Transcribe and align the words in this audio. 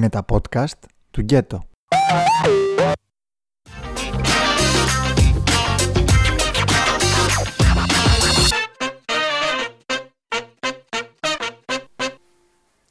Είναι 0.00 0.08
τα 0.08 0.24
podcast 0.32 0.78
του 1.10 1.20
Γκέτο. 1.20 1.62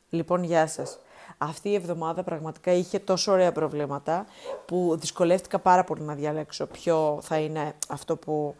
Λοιπόν, 0.09 0.43
γεια 0.43 0.67
σας. 0.67 0.99
Αυτή 1.37 1.69
η 1.69 1.73
εβδομάδα 1.73 2.23
πραγματικά 2.23 2.71
είχε 2.71 2.99
τόσο 2.99 3.31
ωραία 3.31 3.51
προβλήματα 3.51 4.25
που 4.65 4.97
δυσκολεύτηκα 4.99 5.59
πάρα 5.59 5.83
πολύ 5.83 6.01
να 6.01 6.13
διαλέξω 6.13 6.65
ποιο 6.65 7.19
θα 7.21 7.37
είναι 7.37 7.73
αυτό 7.87 8.15
που 8.15 8.55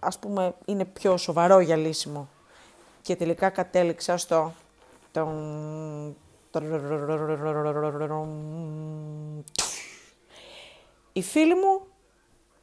ας 0.00 0.18
πούμε 0.18 0.54
είναι 0.64 0.84
πιο 0.84 1.16
σοβαρό 1.16 1.60
για 1.60 1.76
λύσιμο. 1.76 2.28
Και 3.02 3.16
τελικά 3.16 3.48
κατέληξα 3.50 4.16
στο... 4.16 4.54
Η 11.12 11.22
φίλη 11.22 11.54
μου 11.54 11.86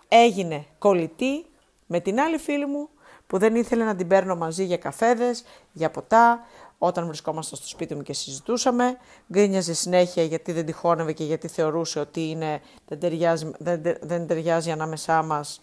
έγινε 0.07 0.65
κολλητή 0.77 1.45
με 1.85 1.99
την 1.99 2.19
άλλη 2.19 2.37
φίλη 2.37 2.65
μου 2.65 2.89
που 3.27 3.37
δεν 3.37 3.55
ήθελε 3.55 3.83
να 3.83 3.95
την 3.95 4.07
παίρνω 4.07 4.35
μαζί 4.35 4.65
για 4.65 4.77
καφέδες, 4.77 5.43
για 5.71 5.91
ποτά, 5.91 6.39
όταν 6.77 7.05
βρισκόμασταν 7.05 7.57
στο 7.57 7.67
σπίτι 7.67 7.95
μου 7.95 8.01
και 8.01 8.13
συζητούσαμε. 8.13 8.97
Γκρίνιαζε 9.31 9.73
συνέχεια 9.73 10.23
γιατί 10.23 10.51
δεν 10.51 10.65
τυχόνευε 10.65 11.13
και 11.13 11.23
γιατί 11.23 11.47
θεωρούσε 11.47 11.99
ότι 11.99 12.29
είναι, 12.29 12.61
δεν, 12.87 12.99
ταιριάζει, 12.99 13.51
δεν, 13.57 13.81
δεν 14.01 14.27
ταιριάζει 14.27 14.71
ανάμεσά 14.71 15.23
μας 15.23 15.61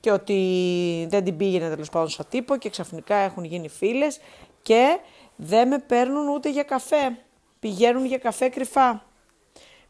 και 0.00 0.10
ότι 0.10 1.06
δεν 1.10 1.24
την 1.24 1.36
πήγαινε 1.36 1.68
τέλος 1.68 1.90
πάντων 1.90 2.08
στο 2.08 2.24
τύπο 2.24 2.56
και 2.56 2.70
ξαφνικά 2.70 3.14
έχουν 3.14 3.44
γίνει 3.44 3.68
φίλες 3.68 4.20
και 4.62 4.98
δεν 5.36 5.68
με 5.68 5.78
παίρνουν 5.78 6.28
ούτε 6.28 6.50
για 6.50 6.62
καφέ. 6.62 7.18
Πηγαίνουν 7.60 8.04
για 8.04 8.18
καφέ 8.18 8.48
κρυφά. 8.48 9.02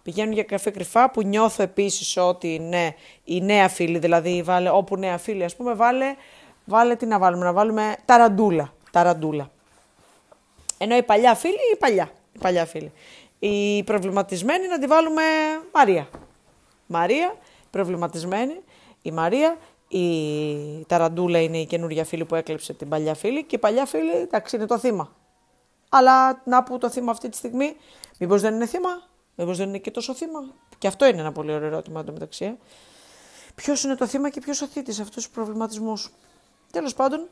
Πηγαίνουν 0.02 0.32
για 0.32 0.42
καφέ 0.42 0.70
κρυφά 0.70 1.10
που 1.10 1.22
νιώθω 1.22 1.62
επίσης 1.62 2.16
ότι 2.16 2.58
ναι, 2.58 2.94
η 3.24 3.40
νέα 3.40 3.68
φίλη, 3.68 3.98
δηλαδή 3.98 4.42
βάλε, 4.42 4.70
όπου 4.70 4.96
νέα 4.96 5.18
φίλη 5.18 5.44
ας 5.44 5.56
πούμε, 5.56 5.74
βάλε, 5.74 6.14
βάλε 6.64 6.96
τι 6.96 7.06
να 7.06 7.18
βάλουμε, 7.18 7.44
να 7.44 7.52
βάλουμε 7.52 7.96
ταραντούλα. 8.04 8.72
ταραντούλα. 8.90 9.50
Ενώ 10.78 10.96
η 10.96 11.02
παλιά 11.02 11.34
φίλη, 11.34 11.58
η 11.72 11.76
παλιά, 11.76 12.10
η 12.32 12.38
παλιά 12.38 12.66
φίλη. 12.66 12.92
Η 13.38 13.82
προβληματισμένη 13.82 14.66
να 14.66 14.78
τη 14.78 14.86
βάλουμε 14.86 15.22
Μαρία. 15.72 16.08
Μαρία, 16.86 17.36
προβληματισμένη, 17.70 18.60
η 19.02 19.10
Μαρία, 19.10 19.56
η 19.88 20.04
Ταραντούλα 20.86 21.40
είναι 21.40 21.58
η 21.58 21.66
καινούργια 21.66 22.04
φίλη 22.04 22.24
που 22.24 22.34
έκλεψε 22.34 22.72
την 22.72 22.88
παλιά 22.88 23.14
φίλη 23.14 23.44
και 23.44 23.56
η 23.56 23.58
παλιά 23.58 23.86
φίλη, 23.86 24.10
εντάξει, 24.10 24.56
είναι 24.56 24.66
το 24.66 24.78
θύμα. 24.78 25.12
Αλλά 25.88 26.42
να 26.44 26.62
που 26.62 26.78
το 26.78 26.90
θύμα 26.90 27.10
αυτή 27.10 27.28
τη 27.28 27.36
στιγμή, 27.36 27.76
μήπως 28.18 28.40
δεν 28.40 28.54
είναι 28.54 28.66
θύμα, 28.66 29.08
μήπως 29.34 29.56
δεν 29.56 29.68
είναι 29.68 29.78
και 29.78 29.90
τόσο 29.90 30.14
θύμα; 30.14 30.40
Και 30.78 30.86
αυτό 30.86 31.06
είναι 31.06 31.20
ένα 31.20 31.32
πολύ 31.32 31.52
ωραίο 31.52 31.66
ερώτημα 31.66 32.00
εντωμεταξύ. 32.00 32.44
Ε. 32.44 32.56
Ποιος 33.54 33.82
είναι 33.82 33.94
το 33.94 34.06
θύμα 34.06 34.30
και 34.30 34.40
ποιος 34.40 34.62
ο 34.62 34.66
θήτης 34.66 34.94
σε 34.94 35.02
αυτού 35.02 35.22
του 35.22 35.30
προβληματισμού. 35.30 36.02
Τέλος 36.72 36.94
πάντων, 36.94 37.28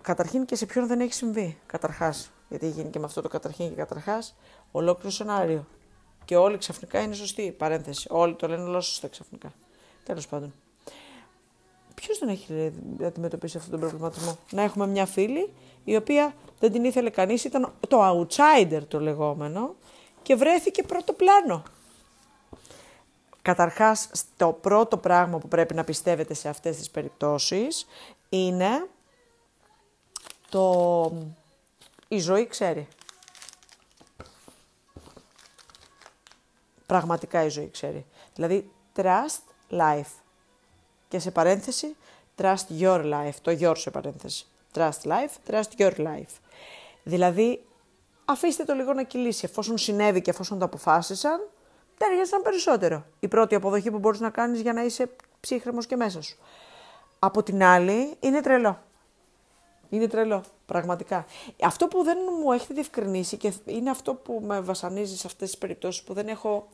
καταρχήν 0.00 0.44
και 0.44 0.56
σε 0.56 0.66
ποιον 0.66 0.86
δεν 0.86 1.00
έχει 1.00 1.12
συμβεί. 1.12 1.58
Καταρχάς, 1.66 2.30
γιατί 2.48 2.68
γίνει 2.68 2.90
και 2.90 2.98
με 2.98 3.04
αυτό 3.04 3.20
το 3.20 3.28
καταρχήν 3.28 3.68
και 3.68 3.74
καταρχάς, 3.74 4.36
ολόκληρο 4.72 5.10
σενάριο. 5.10 5.66
Και 6.24 6.36
όλοι 6.36 6.58
ξαφνικά 6.58 7.00
είναι 7.00 7.14
σωστοί. 7.14 7.54
Παρένθεση. 7.58 8.08
Όλοι 8.10 8.34
το 8.34 8.48
λένε 8.48 8.62
όλο 8.62 8.80
σωστά 8.80 9.08
ξαφνικά. 9.08 9.52
Τέλος 10.04 10.28
πάντων. 10.28 10.54
Ποιος 11.94 12.18
δεν 12.18 12.28
έχει 12.28 12.72
αντιμετωπίσει 13.02 13.56
αυτόν 13.56 13.70
τον 13.70 13.80
προβληματισμό; 13.80 14.38
Να 14.50 14.62
έχουμε 14.62 14.86
μια 14.86 15.06
φίλη 15.06 15.52
η 15.84 15.96
οποία 15.96 16.34
δεν 16.58 16.72
την 16.72 16.84
ήθελε 16.84 17.10
κανείς, 17.10 17.44
ήταν 17.44 17.72
το 17.88 18.10
outsider 18.10 18.82
το 18.88 19.00
λεγόμενο 19.00 19.74
και 20.22 20.34
βρέθηκε 20.34 20.82
πρώτο 20.82 21.12
πλάνο. 21.12 21.62
Καταρχάς, 23.42 24.10
το 24.36 24.52
πρώτο 24.52 24.96
πράγμα 24.96 25.38
που 25.38 25.48
πρέπει 25.48 25.74
να 25.74 25.84
πιστεύετε 25.84 26.34
σε 26.34 26.48
αυτές 26.48 26.76
τις 26.76 26.90
περιπτώσεις 26.90 27.86
είναι 28.28 28.88
το 30.48 31.12
η 32.08 32.18
ζωή 32.18 32.46
ξέρει. 32.46 32.88
Πραγματικά 36.86 37.44
η 37.44 37.48
ζωή 37.48 37.70
ξέρει. 37.70 38.06
Δηλαδή, 38.34 38.70
trust 38.96 39.42
life. 39.70 40.23
Και 41.14 41.20
σε 41.20 41.30
παρένθεση, 41.30 41.96
trust 42.36 42.80
your 42.80 43.04
life. 43.04 43.34
Το 43.42 43.56
your 43.60 43.76
σε 43.76 43.90
παρένθεση. 43.90 44.46
Trust 44.74 45.02
life, 45.02 45.50
trust 45.50 45.78
your 45.78 45.92
life. 45.96 46.38
Δηλαδή, 47.02 47.64
αφήστε 48.24 48.64
το 48.64 48.74
λίγο 48.74 48.92
να 48.92 49.02
κυλήσει. 49.02 49.44
Εφόσον 49.44 49.78
συνέβη 49.78 50.20
και 50.20 50.30
εφόσον 50.30 50.58
το 50.58 50.64
αποφάσισαν, 50.64 51.48
τέριαζαν 51.98 52.42
περισσότερο. 52.42 53.04
Η 53.20 53.28
πρώτη 53.28 53.54
αποδοχή 53.54 53.90
που 53.90 53.98
μπορείς 53.98 54.20
να 54.20 54.30
κάνεις 54.30 54.60
για 54.60 54.72
να 54.72 54.84
είσαι 54.84 55.10
ψύχρεμος 55.40 55.86
και 55.86 55.96
μέσα 55.96 56.22
σου. 56.22 56.36
Από 57.18 57.42
την 57.42 57.62
άλλη, 57.62 58.16
είναι 58.20 58.40
τρελό. 58.40 58.82
Είναι 59.88 60.06
τρελό, 60.06 60.42
πραγματικά. 60.66 61.26
Αυτό 61.62 61.88
που 61.88 62.02
δεν 62.02 62.18
μου 62.40 62.52
έχετε 62.52 62.74
διευκρινίσει 62.74 63.36
και 63.36 63.52
είναι 63.64 63.90
αυτό 63.90 64.14
που 64.14 64.42
με 64.46 64.60
βασανίζει 64.60 65.16
σε 65.16 65.26
αυτές 65.26 65.50
τις 65.50 65.58
περιπτώσεις 65.58 66.02
που 66.02 66.14
δεν 66.14 66.28
έχω 66.28 66.68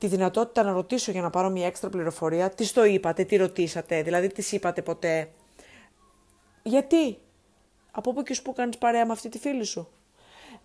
τη 0.00 0.06
δυνατότητα 0.06 0.62
να 0.62 0.72
ρωτήσω 0.72 1.10
για 1.10 1.22
να 1.22 1.30
πάρω 1.30 1.50
μια 1.50 1.66
έξτρα 1.66 1.90
πληροφορία. 1.90 2.50
Τι 2.50 2.72
το 2.72 2.84
είπατε, 2.84 3.24
τι 3.24 3.36
ρωτήσατε, 3.36 4.02
δηλαδή 4.02 4.28
τι 4.28 4.56
είπατε 4.56 4.82
ποτέ. 4.82 5.30
Γιατί, 6.62 7.18
από 7.90 8.12
πού 8.12 8.22
και 8.22 8.34
σου 8.34 8.42
που 8.42 8.52
κάνεις 8.52 8.78
παρέα 8.78 9.06
με 9.06 9.12
αυτή 9.12 9.28
τη 9.28 9.38
φίλη 9.38 9.64
σου; 9.64 9.88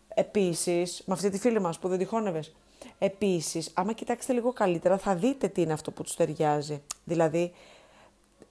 Επίσης, 0.08 1.04
με 1.06 1.14
αυτή 1.14 1.30
τη 1.30 1.40
φίλη 1.40 1.60
μας 1.60 1.80
που 1.80 1.88
δεν 1.88 1.98
τυχόνευες. 1.98 2.56
Επίσης, 3.00 3.72
άμα 3.74 3.94
κοιτάξετε 3.94 4.34
λίγο 4.34 4.54
καλύτερα 4.54 4.98
θα 4.98 5.16
δείτε 5.16 5.48
τι 5.48 5.62
είναι 5.62 5.74
αυτό 5.74 5.92
που 5.92 6.04
τους 6.04 6.16
ταιριάζει. 6.16 6.82
Δηλαδή, 7.04 7.54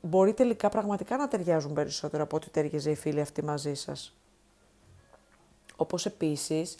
μπορεί 0.00 0.34
τελικά 0.34 0.68
πραγματικά 0.68 1.16
να 1.16 1.28
ταιριάζουν 1.28 1.72
περισσότερο 1.72 2.22
από 2.22 2.36
ό,τι 2.36 2.50
ταιριάζει 2.50 2.90
η 2.90 2.94
φίλη 2.94 3.20
αυτή 3.20 3.44
μαζί 3.44 3.74
σας. 3.74 4.16
Όπως 5.76 6.06
επίσης 6.06 6.76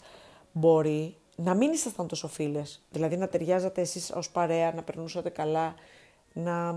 μπορεί 0.51 1.15
να 1.35 1.53
μην 1.53 1.71
ήσασταν 1.71 2.07
τόσο 2.07 2.27
φίλες, 2.27 2.83
δηλαδή 2.89 3.17
να 3.17 3.27
ταιριάζατε 3.27 3.81
εσείς 3.81 4.11
ως 4.11 4.29
παρέα, 4.29 4.73
να 4.73 4.83
περνούσατε 4.83 5.29
καλά, 5.29 5.75
να, 6.33 6.71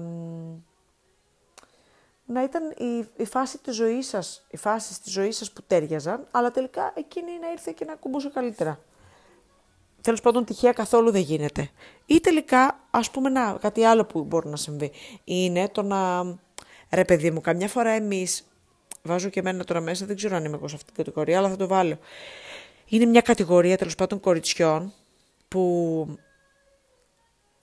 να 2.26 2.42
ήταν 2.42 2.70
η, 2.70 3.06
η 3.16 3.24
φάση 3.24 3.58
της 3.58 3.74
ζωής 3.74 4.08
σας, 4.08 4.46
η 4.50 4.56
φάση 4.56 5.02
της 5.02 5.12
ζωής 5.12 5.36
σας 5.36 5.52
που 5.52 5.62
τέριαζαν, 5.66 6.26
αλλά 6.30 6.50
τελικά 6.50 6.92
εκείνη 6.96 7.38
να 7.40 7.50
ήρθε 7.50 7.72
και 7.72 7.84
να 7.84 7.94
κουμπούσε 7.94 8.28
καλύτερα. 8.28 8.80
Τέλος 10.00 10.20
πάντων 10.20 10.44
τυχαία 10.44 10.72
καθόλου 10.72 11.10
δεν 11.10 11.20
γίνεται. 11.20 11.70
Ή 12.06 12.20
τελικά, 12.20 12.80
ας 12.90 13.10
πούμε, 13.10 13.28
να, 13.28 13.52
κάτι 13.60 13.84
άλλο 13.84 14.04
που 14.04 14.24
μπορεί 14.24 14.48
να 14.48 14.56
συμβεί, 14.56 14.90
είναι 15.24 15.68
το 15.68 15.82
να, 15.82 16.22
ρε 16.90 17.04
παιδί 17.04 17.30
μου, 17.30 17.40
καμιά 17.40 17.68
φορά 17.68 17.90
εμείς, 17.90 18.48
βάζω 19.02 19.28
και 19.28 19.40
εμένα 19.40 19.64
τώρα 19.64 19.80
μέσα, 19.80 20.06
δεν 20.06 20.16
ξέρω 20.16 20.36
αν 20.36 20.44
είμαι 20.44 20.56
εγώ 20.56 20.68
σε 20.68 20.74
αυτή 20.74 20.92
την 20.92 21.04
κατηγορία, 21.04 21.38
αλλά 21.38 21.48
θα 21.48 21.56
το 21.56 21.66
βάλω. 21.66 21.98
Είναι 22.88 23.04
μια 23.04 23.20
κατηγορία 23.20 23.76
τέλος 23.76 23.94
πάντων 23.94 24.20
κοριτσιών 24.20 24.92
που 25.48 26.18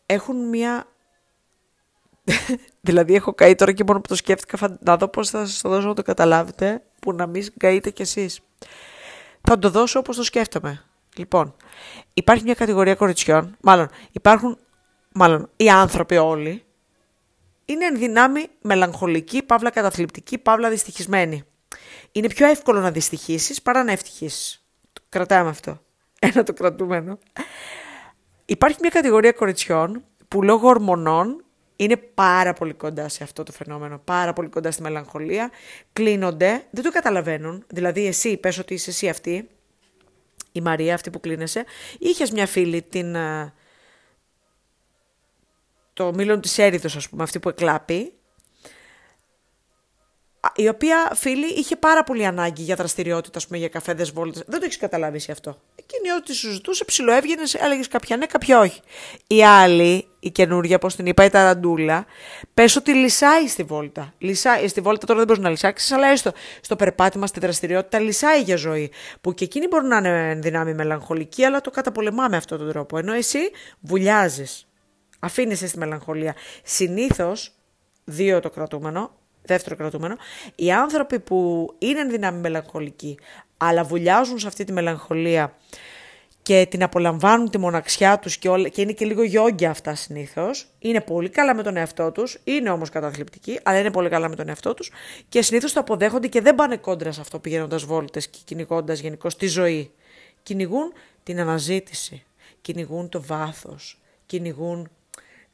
έχουν 0.05 0.49
μια... 0.49 0.87
δηλαδή 2.81 3.15
έχω 3.15 3.33
καεί 3.33 3.55
τώρα 3.55 3.71
και 3.71 3.83
μόνο 3.87 4.01
που 4.01 4.07
το 4.07 4.15
σκέφτηκα 4.15 4.77
να 4.79 4.97
δω 4.97 5.07
πώς 5.07 5.29
θα 5.29 5.45
σας 5.45 5.61
το 5.61 5.69
δώσω 5.69 5.87
να 5.87 5.93
το 5.93 6.01
καταλάβετε 6.01 6.83
που 7.01 7.13
να 7.13 7.27
μην 7.27 7.47
καείτε 7.57 7.89
κι 7.89 8.01
εσείς. 8.01 8.39
Θα 9.41 9.59
το 9.59 9.69
δώσω 9.69 9.99
όπως 9.99 10.15
το 10.15 10.23
σκέφτομαι. 10.23 10.83
Λοιπόν, 11.17 11.55
υπάρχει 12.13 12.43
μια 12.43 12.53
κατηγορία 12.53 12.95
κοριτσιών, 12.95 13.57
μάλλον 13.61 13.89
υπάρχουν, 14.11 14.57
μάλλον 15.11 15.49
οι 15.55 15.69
άνθρωποι 15.69 16.17
όλοι, 16.17 16.65
είναι 17.65 17.85
εν 17.85 17.97
δυνάμει 17.97 18.47
μελαγχολικοί, 18.61 19.43
παύλα 19.43 19.69
καταθλιπτικοί, 19.69 20.37
παύλα 20.37 20.69
δυστυχισμένοι. 20.69 21.43
Είναι 22.11 22.28
πιο 22.28 22.47
εύκολο 22.47 22.79
να 22.79 22.91
δυστυχήσεις 22.91 23.61
παρά 23.61 23.83
να 23.83 23.91
ευτυχήσεις. 23.91 24.65
Κρατάμε 25.16 25.50
αυτό. 25.50 25.82
Ένα 26.28 26.44
το 26.44 26.53
κρατούμενο. 26.53 27.20
Υπάρχει 28.46 28.78
μια 28.82 28.90
κατηγορία 28.90 29.32
κοριτσιών 29.32 30.03
που 30.28 30.44
λόγω 30.44 30.67
ορμονών 30.67 31.44
είναι 31.76 31.97
πάρα 31.97 32.53
πολύ 32.53 32.73
κοντά 32.73 33.09
σε 33.09 33.23
αυτό 33.23 33.44
το 33.44 33.52
φαινόμενο, 33.52 34.00
πάρα 34.03 34.34
πολύ 34.34 34.50
κοντά 34.50 34.72
στη 34.72 34.82
μελαγχολία, 34.82 35.52
κλείνονται, 35.94 36.66
δεν 36.72 36.84
το 36.84 36.91
καταλαβαίνουν, 36.91 37.64
δηλαδή 37.67 38.06
εσύ 38.06 38.38
πες 38.38 38.58
ότι 38.58 38.73
είσαι 38.73 38.90
εσύ 38.90 39.09
αυτή, 39.09 39.50
η 40.52 40.62
Μαρία 40.62 40.94
αυτή 40.94 41.09
που 41.09 41.20
κλείνεσαι, 41.20 41.66
είχες 42.00 42.32
μια 42.32 42.47
φίλη 42.47 42.82
την, 42.82 43.16
ε, 43.16 43.53
το 45.94 46.14
μήλον 46.14 46.41
της 46.41 46.58
έρηδος 46.58 46.96
ας 46.96 47.09
πούμε, 47.09 47.23
αυτή 47.23 47.40
που 47.40 47.50
εκλάπει, 47.50 48.14
η 50.55 50.67
οποία 50.67 51.11
φίλη 51.15 51.45
είχε 51.45 51.75
πάρα 51.75 52.03
πολύ 52.03 52.25
ανάγκη 52.25 52.61
για 52.61 52.75
δραστηριότητα, 52.75 53.37
ας 53.37 53.45
πούμε, 53.45 53.57
για 53.57 53.67
καφέδε 53.67 54.05
βόλτε. 54.13 54.43
Δεν 54.47 54.59
το 54.59 54.65
έχεις 54.65 54.77
καταλάβει 54.77 55.15
εσύ 55.15 55.31
αυτό. 55.31 55.61
Εκείνη 55.75 56.11
ό,τι 56.11 56.33
σου 56.33 56.51
ζητούσε, 56.51 56.85
ψιλοέβγαινες, 56.85 57.53
έλεγες 57.53 57.87
κάποια 57.87 58.17
ναι, 58.17 58.25
κάποια 58.25 58.59
όχι. 58.59 58.81
Η 59.27 59.43
άλλη 59.43 60.07
η 60.19 60.31
καινούργια, 60.31 60.79
πώ 60.79 60.87
την 60.87 61.05
είπα, 61.05 61.23
η 61.23 61.29
ταραντούλα, 61.29 62.05
πες 62.53 62.75
ότι 62.75 62.93
λυσάει 62.93 63.47
στη 63.47 63.63
βόλτα. 63.63 64.13
Λυσάει, 64.17 64.67
στη 64.67 64.81
βόλτα 64.81 65.05
τώρα 65.05 65.19
δεν 65.19 65.27
μπορείς 65.27 65.43
να 65.43 65.49
λυσάξεις, 65.49 65.91
αλλά 65.91 66.07
έστω 66.07 66.31
στο 66.61 66.75
περπάτημα, 66.75 67.27
στη 67.27 67.39
δραστηριότητα, 67.39 67.99
λυσάει 67.99 68.41
για 68.41 68.55
ζωή. 68.55 68.91
Που 69.21 69.33
και 69.33 69.43
εκείνη 69.43 69.67
μπορεί 69.67 69.85
να 69.85 69.97
είναι 69.97 70.39
δυνάμει 70.41 70.73
μελαγχολική, 70.73 71.43
αλλά 71.43 71.61
το 71.61 71.71
καταπολεμά 71.71 72.27
με 72.29 72.37
αυτόν 72.37 72.57
τον 72.57 72.69
τρόπο. 72.69 72.97
Ενώ 72.97 73.13
εσύ 73.13 73.39
βουλιάζεις. 73.79 74.67
Αφήνεσαι 75.19 75.67
στη 75.67 75.77
μελαγχολία. 75.77 76.35
Συνήθως, 76.63 77.51
δύο 78.03 78.39
το 78.39 78.49
κρατούμενο, 78.49 79.11
δεύτερο 79.45 79.75
κρατούμενο, 79.75 80.15
οι 80.55 80.71
άνθρωποι 80.71 81.19
που 81.19 81.69
είναι 81.77 81.99
εν 81.99 82.09
δυνάμει 82.09 82.39
μελαγχολικοί, 82.39 83.19
αλλά 83.57 83.83
βουλιάζουν 83.83 84.39
σε 84.39 84.47
αυτή 84.47 84.63
τη 84.63 84.71
μελαγχολία 84.71 85.55
και 86.45 86.67
την 86.69 86.83
απολαμβάνουν 86.83 87.49
τη 87.49 87.57
μοναξιά 87.57 88.19
τους 88.19 88.37
και, 88.37 88.49
όλα, 88.49 88.67
και 88.67 88.81
είναι 88.81 88.91
και 88.91 89.05
λίγο 89.05 89.23
γιόγκια 89.23 89.69
αυτά 89.69 89.95
συνήθως. 89.95 90.67
Είναι 90.79 91.01
πολύ 91.01 91.29
καλά 91.29 91.55
με 91.55 91.63
τον 91.63 91.77
εαυτό 91.77 92.11
τους, 92.11 92.39
είναι 92.43 92.69
όμως 92.69 92.89
καταθλιπτικοί, 92.89 93.59
αλλά 93.63 93.79
είναι 93.79 93.91
πολύ 93.91 94.09
καλά 94.09 94.29
με 94.29 94.35
τον 94.35 94.49
εαυτό 94.49 94.73
τους 94.73 94.91
και 95.29 95.41
συνήθως 95.41 95.73
το 95.73 95.79
αποδέχονται 95.79 96.27
και 96.27 96.41
δεν 96.41 96.55
πάνε 96.55 96.77
κόντρα 96.77 97.11
σε 97.11 97.21
αυτό 97.21 97.39
πηγαίνοντας 97.39 97.83
βόλτες 97.83 98.27
και 98.27 98.37
κυνηγώντας 98.45 98.99
γενικώ 98.99 99.27
τη 99.27 99.47
ζωή. 99.47 99.91
Κυνηγούν 100.43 100.93
την 101.23 101.39
αναζήτηση, 101.39 102.23
κυνηγούν 102.61 103.09
το 103.09 103.21
βάθος, 103.21 104.01
κυνηγούν 104.25 104.89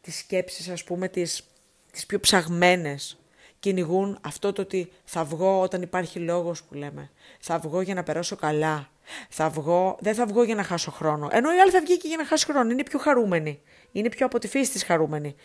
τις 0.02 0.18
σκέψεις 0.18 0.70
ας 0.70 0.84
πούμε 0.84 1.08
τις, 1.08 1.44
τις 1.92 2.06
πιο 2.06 2.20
ψαγμένες, 2.20 3.18
κυνηγούν 3.62 4.18
αυτό 4.22 4.54
το 4.54 4.62
ότι 4.62 4.92
θα 5.04 5.24
βγω 5.24 5.62
όταν 5.62 5.82
υπάρχει 5.82 6.20
λόγος 6.20 6.64
που 6.64 6.74
λέμε. 6.74 7.12
Θα 7.40 7.60
βγω 7.60 7.82
για 7.82 7.94
να 7.94 8.04
περάσω 8.04 8.36
καλά. 8.36 8.90
Θα 9.30 9.50
βγω, 9.50 9.98
δεν 10.00 10.16
θα 10.16 10.26
βγω 10.26 10.44
για 10.44 10.56
να 10.56 10.64
χάσω 10.64 10.92
χρόνο. 10.92 11.28
Ενώ 11.32 11.54
η 11.54 11.60
άλλη 11.60 11.72
θα 11.72 11.82
βγει 11.82 11.98
και 11.98 12.08
για 12.08 12.18
να 12.18 12.26
χάσει 12.26 12.46
χρόνο. 12.46 12.72
Είναι 12.72 12.84
πιο 12.84 13.00
χαρούμενη. 13.00 13.62
Είναι 13.92 14.10
πιο 14.10 14.26
από 14.26 14.40
τη 14.40 14.48
φύση 14.48 14.72
της 14.72 14.84
χαρούμενη. 14.84 15.36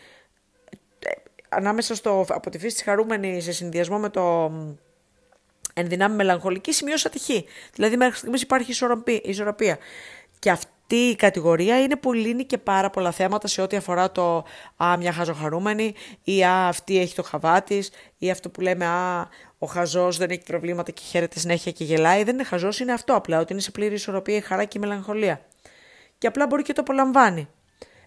Ε, 0.99 1.11
ανάμεσα 1.49 1.95
στο 1.95 2.25
από 2.29 2.51
τη 2.51 2.59
φύση 2.59 2.75
της 2.75 2.85
χαρούμενη 2.85 3.41
σε 3.41 3.53
συνδυασμό 3.53 3.99
με 3.99 4.09
το 4.09 4.53
ενδυνάμει 5.75 6.15
μελαγχολική 6.15 6.73
σημείωσα 6.73 7.09
τυχή. 7.09 7.45
Δηλαδή 7.75 7.97
μέχρι 7.97 8.17
στιγμής 8.17 8.43
υπάρχει 8.43 8.71
ισορροπία. 9.23 9.79
Και 10.39 10.51
αυτή 10.87 11.05
τι 11.05 11.09
η 11.09 11.17
κατηγορία 11.17 11.83
είναι 11.83 11.97
που 11.97 12.13
λύνει 12.13 12.45
και 12.45 12.59
πάρα 12.59 12.91
πολλά 12.91 13.11
θέματα 13.11 13.49
σε 13.49 13.63
ό,τι 13.63 13.77
αφορά 13.77 14.13
το 14.13 14.45
«Α, 14.77 14.97
μια 14.99 15.13
χαζοχαρούμενη» 15.13 15.95
ή 16.25 16.45
«Α, 16.45 16.69
αυτή 16.69 16.99
έχει 16.99 17.15
το 17.15 17.23
χαβά 17.23 17.63
της» 17.63 17.91
ή 18.19 18.31
αυτό 18.31 18.51
που 18.51 18.61
λέμε 18.61 18.87
«Α, 18.87 19.29
ο 19.59 19.67
χαζός 19.67 20.17
δεν 20.17 20.31
έχει 20.31 20.43
προβλήματα 20.43 20.91
και 20.91 21.03
χαίρεται 21.05 21.39
συνέχεια 21.39 21.73
και 21.73 21.85
γελάει». 21.85 22.25
Δεν 22.25 22.35
είναι 22.35 22.45
χαζός, 22.45 22.81
είναι 22.81 22.93
αυτό 22.93 23.15
απλά, 23.15 23.41
ότι 23.41 23.53
είναι 23.53 23.63
σε 23.63 23.71
πλήρη 23.71 23.95
ισορροπία 23.95 24.37
η 24.37 24.41
χαρά 24.41 24.65
και 24.65 24.79
η 24.79 24.81
μελαγχολία. 24.81 25.41
Και 26.19 26.27
απλά 26.27 26.47
μπορεί 26.47 26.63
και 26.63 26.73
το 26.73 26.81
απολαμβάνει. 26.81 27.49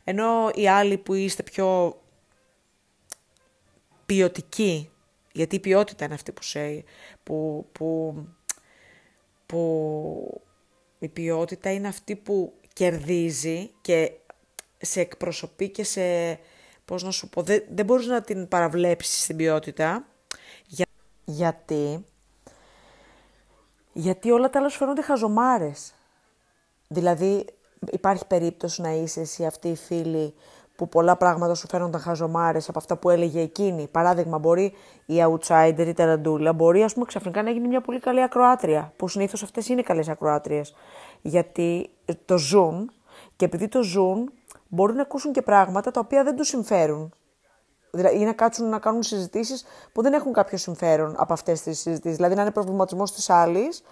Ενώ 0.03 0.49
οι 0.53 0.67
άλλοι 0.67 0.97
που 0.97 1.13
είστε 1.13 1.43
πιο 1.43 1.97
ποιοτικοί, 4.05 4.89
γιατί 5.31 5.55
η 5.55 5.59
ποιότητα 5.59 6.05
είναι 6.05 6.13
αυτή 6.13 6.31
που, 6.31 6.43
σε, 6.43 6.83
που, 7.23 7.67
που, 7.71 8.15
που 9.45 10.41
η 10.99 11.07
ποιότητα 11.07 11.71
είναι 11.71 11.87
αυτή 11.87 12.15
που 12.15 12.53
κερδίζει 12.79 13.71
και 13.81 14.11
σε 14.77 14.99
εκπροσωπεί 14.99 15.69
και 15.69 15.83
σε, 15.83 16.01
πώς 16.85 17.03
να 17.03 17.11
σου 17.11 17.29
πω, 17.29 17.41
δεν, 17.41 17.63
δεν 17.69 17.85
μπορείς 17.85 18.05
να 18.05 18.21
την 18.21 18.47
παραβλέψεις 18.47 19.23
στην 19.23 19.35
ποιότητα. 19.35 20.05
Για... 20.65 20.85
Γιατί, 21.25 22.05
γιατί 23.93 24.31
όλα 24.31 24.49
τα 24.49 24.59
άλλα 24.59 24.69
σου 24.69 24.77
φαίνονται 24.77 25.01
χαζομάρες. 25.01 25.93
Δηλαδή 26.87 27.45
υπάρχει 27.91 28.25
περίπτωση 28.25 28.81
να 28.81 28.91
είσαι 28.91 29.19
εσύ 29.21 29.45
αυτή 29.45 29.67
η 29.67 29.75
φίλη 29.75 30.33
που 30.79 30.89
πολλά 30.89 31.15
πράγματα 31.15 31.53
σου 31.53 31.67
φαίνονταν 31.67 32.01
χαζομάρες 32.01 32.69
από 32.69 32.79
αυτά 32.79 32.97
που 32.97 33.09
έλεγε 33.09 33.41
εκείνη. 33.41 33.87
Παράδειγμα, 33.87 34.37
μπορεί 34.37 34.73
η 35.05 35.15
outsider, 35.17 35.85
η 35.87 35.93
τεραντούλα, 35.93 36.53
μπορεί 36.53 36.83
ας 36.83 36.93
πούμε 36.93 37.05
ξαφνικά 37.05 37.43
να 37.43 37.49
γίνει 37.49 37.67
μια 37.67 37.81
πολύ 37.81 37.99
καλή 37.99 38.21
ακροάτρια, 38.21 38.93
που 38.95 39.07
συνήθως 39.07 39.43
αυτές 39.43 39.67
είναι 39.67 39.81
καλές 39.81 40.09
ακροάτριες 40.09 40.75
γιατί 41.21 41.89
το 42.25 42.37
ζουν 42.37 42.91
και 43.35 43.45
επειδή 43.45 43.67
το 43.67 43.81
ζουν 43.81 44.31
μπορούν 44.67 44.95
να 44.95 45.01
ακούσουν 45.01 45.31
και 45.31 45.41
πράγματα 45.41 45.91
τα 45.91 45.99
οποία 45.99 46.23
δεν 46.23 46.35
τους 46.35 46.47
συμφέρουν. 46.47 47.13
Δηλαδή, 47.91 48.19
ή 48.19 48.23
να 48.23 48.33
κάτσουν 48.33 48.69
να 48.69 48.79
κάνουν 48.79 49.03
συζητήσεις 49.03 49.65
που 49.93 50.01
δεν 50.01 50.13
έχουν 50.13 50.33
κάποιο 50.33 50.57
συμφέρον 50.57 51.15
από 51.17 51.33
αυτές 51.33 51.61
τις 51.61 51.79
συζητήσεις. 51.79 52.15
Δηλαδή 52.17 52.35
να 52.35 52.41
είναι 52.41 52.51
προβληματισμός 52.51 53.11
της 53.11 53.29
άλλης 53.29 53.83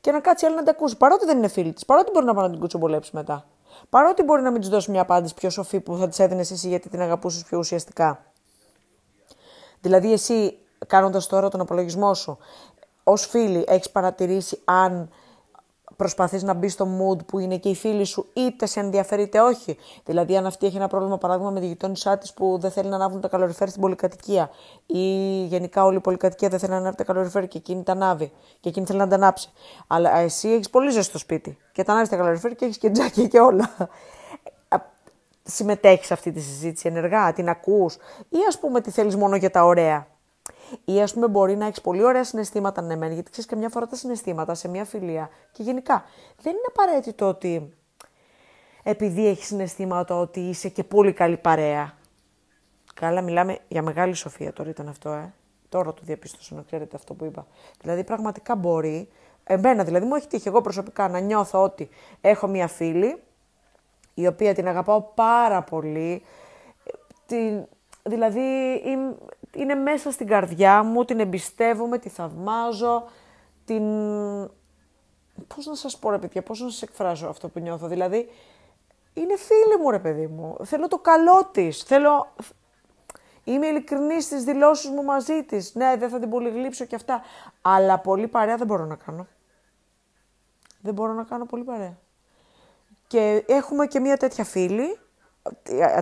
και 0.00 0.10
να 0.10 0.20
κάτσει 0.20 0.46
άλλη 0.46 0.54
να 0.54 0.62
τα 0.62 0.70
ακούσει. 0.70 0.96
Παρότι 0.96 1.24
δεν 1.24 1.36
είναι 1.36 1.48
φίλη 1.48 1.72
της, 1.72 1.84
παρότι 1.84 2.10
μπορεί 2.10 2.24
να 2.26 2.34
πάει 2.34 2.44
να 2.44 2.50
την 2.50 2.60
κουτσομπολέψει 2.60 3.10
μετά. 3.14 3.44
Παρότι 3.88 4.22
μπορεί 4.22 4.42
να 4.42 4.50
μην 4.50 4.60
τη 4.60 4.68
δώσει 4.68 4.90
μια 4.90 5.00
απάντηση 5.00 5.34
πιο 5.34 5.50
σοφή 5.50 5.80
που 5.80 5.96
θα 5.96 6.08
τη 6.08 6.22
έδινες 6.22 6.50
εσύ 6.50 6.68
γιατί 6.68 6.88
την 6.88 7.00
αγαπούσες 7.00 7.42
πιο 7.42 7.58
ουσιαστικά. 7.58 8.24
Δηλαδή, 9.80 10.12
εσύ 10.12 10.58
κάνοντας 10.86 11.26
τώρα 11.26 11.48
τον 11.48 11.60
απολογισμό 11.60 12.14
σου, 12.14 12.38
ως 13.04 13.26
φίλη 13.26 13.64
έχεις 13.68 13.90
παρατηρήσει 13.90 14.60
αν 14.64 15.10
προσπαθείς 15.96 16.42
να 16.42 16.54
μπεις 16.54 16.72
στο 16.72 16.86
mood 17.00 17.26
που 17.26 17.38
είναι 17.38 17.56
και 17.56 17.68
οι 17.68 17.74
φίλοι 17.74 18.04
σου, 18.04 18.26
είτε 18.32 18.66
σε 18.66 18.80
ενδιαφέρει 18.80 19.22
είτε 19.22 19.40
όχι. 19.40 19.76
Δηλαδή, 20.04 20.36
αν 20.36 20.46
αυτή 20.46 20.66
έχει 20.66 20.76
ένα 20.76 20.88
πρόβλημα, 20.88 21.18
παράδειγμα, 21.18 21.50
με 21.50 21.60
τη 21.60 21.66
γειτόνισά 21.66 22.18
της 22.18 22.34
που 22.34 22.58
δεν 22.60 22.70
θέλει 22.70 22.88
να 22.88 22.96
ανάβουν 22.96 23.20
τα 23.20 23.28
καλοριφέρ 23.28 23.68
στην 23.68 23.80
πολυκατοικία, 23.80 24.50
ή 24.86 25.00
γενικά 25.44 25.84
όλη 25.84 25.96
η 25.96 26.00
πολυκατοικία 26.00 26.48
δεν 26.48 26.58
θέλει 26.58 26.72
να 26.72 26.78
ανάβει 26.78 26.96
τα 26.96 27.04
καλοριφέρ 27.04 27.48
και 27.48 27.58
εκείνη 27.58 27.82
τα 27.82 27.92
ανάβει, 27.92 28.32
και 28.60 28.68
εκείνη 28.68 28.86
θέλει 28.86 28.98
να 28.98 29.08
τα 29.08 29.14
ανάψει. 29.14 29.50
Αλλά 29.86 30.16
εσύ 30.16 30.48
έχεις 30.48 30.70
πολύ 30.70 30.90
ζεστό 30.90 31.02
στο 31.02 31.18
σπίτι 31.18 31.58
και 31.72 31.82
τα 31.82 31.92
ανάβεις 31.92 32.10
τα 32.10 32.16
καλοριφέρ 32.16 32.54
και 32.54 32.64
έχεις 32.64 32.78
και 32.78 32.90
τζάκι 32.90 33.28
και 33.28 33.40
όλα. 33.40 33.70
Συμμετέχεις 35.48 36.06
σε 36.06 36.12
αυτή 36.12 36.32
τη 36.32 36.40
συζήτηση 36.40 36.88
ενεργά, 36.88 37.32
την 37.32 37.48
ακούς 37.48 37.94
ή 38.28 38.38
ας 38.48 38.58
πούμε 38.58 38.80
τι 38.80 38.90
θέλεις 38.90 39.16
μόνο 39.16 39.36
για 39.36 39.50
τα 39.50 39.64
ωραία; 39.64 40.06
Ή 40.84 41.02
ας 41.02 41.12
πούμε 41.12 41.28
μπορεί 41.28 41.56
να 41.56 41.66
έχεις 41.66 41.80
πολύ 41.80 42.04
ωραία 42.04 42.24
συναισθήματα, 42.24 42.82
ναι, 42.82 42.96
μεν, 42.96 43.12
γιατί 43.12 43.30
ξέρεις 43.30 43.50
καμιά 43.50 43.68
φορά 43.68 43.86
τα 43.86 43.96
συναισθήματα 43.96 44.54
σε 44.54 44.68
μια 44.68 44.84
φιλία 44.84 45.30
και 45.52 45.62
γενικά 45.62 46.04
δεν 46.42 46.52
είναι 46.52 46.66
απαραίτητο 46.68 47.28
ότι 47.28 47.74
επειδή 48.82 49.26
έχεις 49.26 49.46
συναισθήματα 49.46 50.14
ότι 50.20 50.40
είσαι 50.40 50.68
και 50.68 50.84
πολύ 50.84 51.12
καλή 51.12 51.36
παρέα. 51.36 51.94
Καλά, 52.94 53.20
μιλάμε 53.20 53.58
για 53.68 53.82
μεγάλη 53.82 54.14
σοφία 54.14 54.52
τώρα 54.52 54.70
ήταν 54.70 54.88
αυτό, 54.88 55.10
ε. 55.10 55.32
Τώρα 55.68 55.94
το 55.94 56.00
διαπίστωσα 56.04 56.54
να 56.54 56.62
ξέρετε 56.62 56.96
αυτό 56.96 57.14
που 57.14 57.24
είπα. 57.24 57.46
Δηλαδή, 57.80 58.04
πραγματικά 58.04 58.56
μπορεί, 58.56 59.08
εμένα 59.44 59.84
δηλαδή 59.84 60.06
μου 60.06 60.14
έχει 60.14 60.26
τύχει 60.26 60.48
εγώ 60.48 60.60
προσωπικά 60.60 61.08
να 61.08 61.18
νιώθω 61.18 61.62
ότι 61.62 61.88
έχω 62.20 62.46
μία 62.46 62.68
φίλη, 62.68 63.22
η 64.14 64.26
οποία 64.26 64.54
την 64.54 64.68
αγαπάω 64.68 65.02
πάρα 65.02 65.62
πολύ, 65.62 66.22
την, 67.26 67.66
δηλαδή 68.02 68.40
είναι 69.56 69.74
μέσα 69.74 70.10
στην 70.10 70.26
καρδιά 70.26 70.82
μου, 70.82 71.04
την 71.04 71.20
εμπιστεύομαι, 71.20 71.98
τη 71.98 72.08
θαυμάζω, 72.08 73.04
την... 73.64 73.84
Πώς 75.54 75.66
να 75.66 75.74
σας 75.74 75.98
πω 75.98 76.10
ρε 76.10 76.18
παιδιά, 76.18 76.42
πώς 76.42 76.60
να 76.60 76.68
σας 76.68 76.82
εκφράσω 76.82 77.26
αυτό 77.26 77.48
που 77.48 77.60
νιώθω, 77.60 77.86
δηλαδή 77.86 78.28
είναι 79.14 79.36
φίλη 79.36 79.82
μου 79.82 79.90
ρε 79.90 79.98
παιδί 79.98 80.26
μου, 80.26 80.56
θέλω 80.64 80.88
το 80.88 80.98
καλό 80.98 81.48
της, 81.52 81.82
θέλω... 81.82 82.34
Είμαι 83.48 83.66
ειλικρινής 83.66 84.24
στις 84.24 84.44
δηλώσεις 84.44 84.90
μου 84.90 85.02
μαζί 85.02 85.44
της. 85.44 85.74
Ναι, 85.74 85.96
δεν 85.98 86.08
θα 86.08 86.18
την 86.18 86.30
πολυγλύψω 86.30 86.84
και 86.84 86.94
αυτά. 86.94 87.22
Αλλά 87.62 87.98
πολύ 87.98 88.28
παρέα 88.28 88.56
δεν 88.56 88.66
μπορώ 88.66 88.84
να 88.84 88.94
κάνω. 88.94 89.26
Δεν 90.80 90.94
μπορώ 90.94 91.12
να 91.12 91.22
κάνω 91.22 91.44
πολύ 91.44 91.64
παρέα. 91.64 91.98
Και 93.06 93.44
έχουμε 93.46 93.86
και 93.86 94.00
μία 94.00 94.16
τέτοια 94.16 94.44
φίλη, 94.44 94.98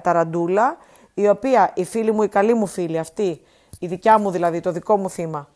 ταραντούλα, 0.03 0.77
η 1.15 1.29
οποία 1.29 1.73
η 1.75 1.85
φίλη 1.85 2.13
μου, 2.13 2.23
η 2.23 2.29
καλή 2.29 2.55
μου 2.55 2.67
φίλη 2.67 2.99
αυτή, 2.99 3.41
η 3.79 3.87
δικιά 3.87 4.19
μου 4.19 4.31
δηλαδή, 4.31 4.61
το 4.61 4.73
δικό 4.73 4.97
μου 4.97 5.11
θύμα, 5.11 5.49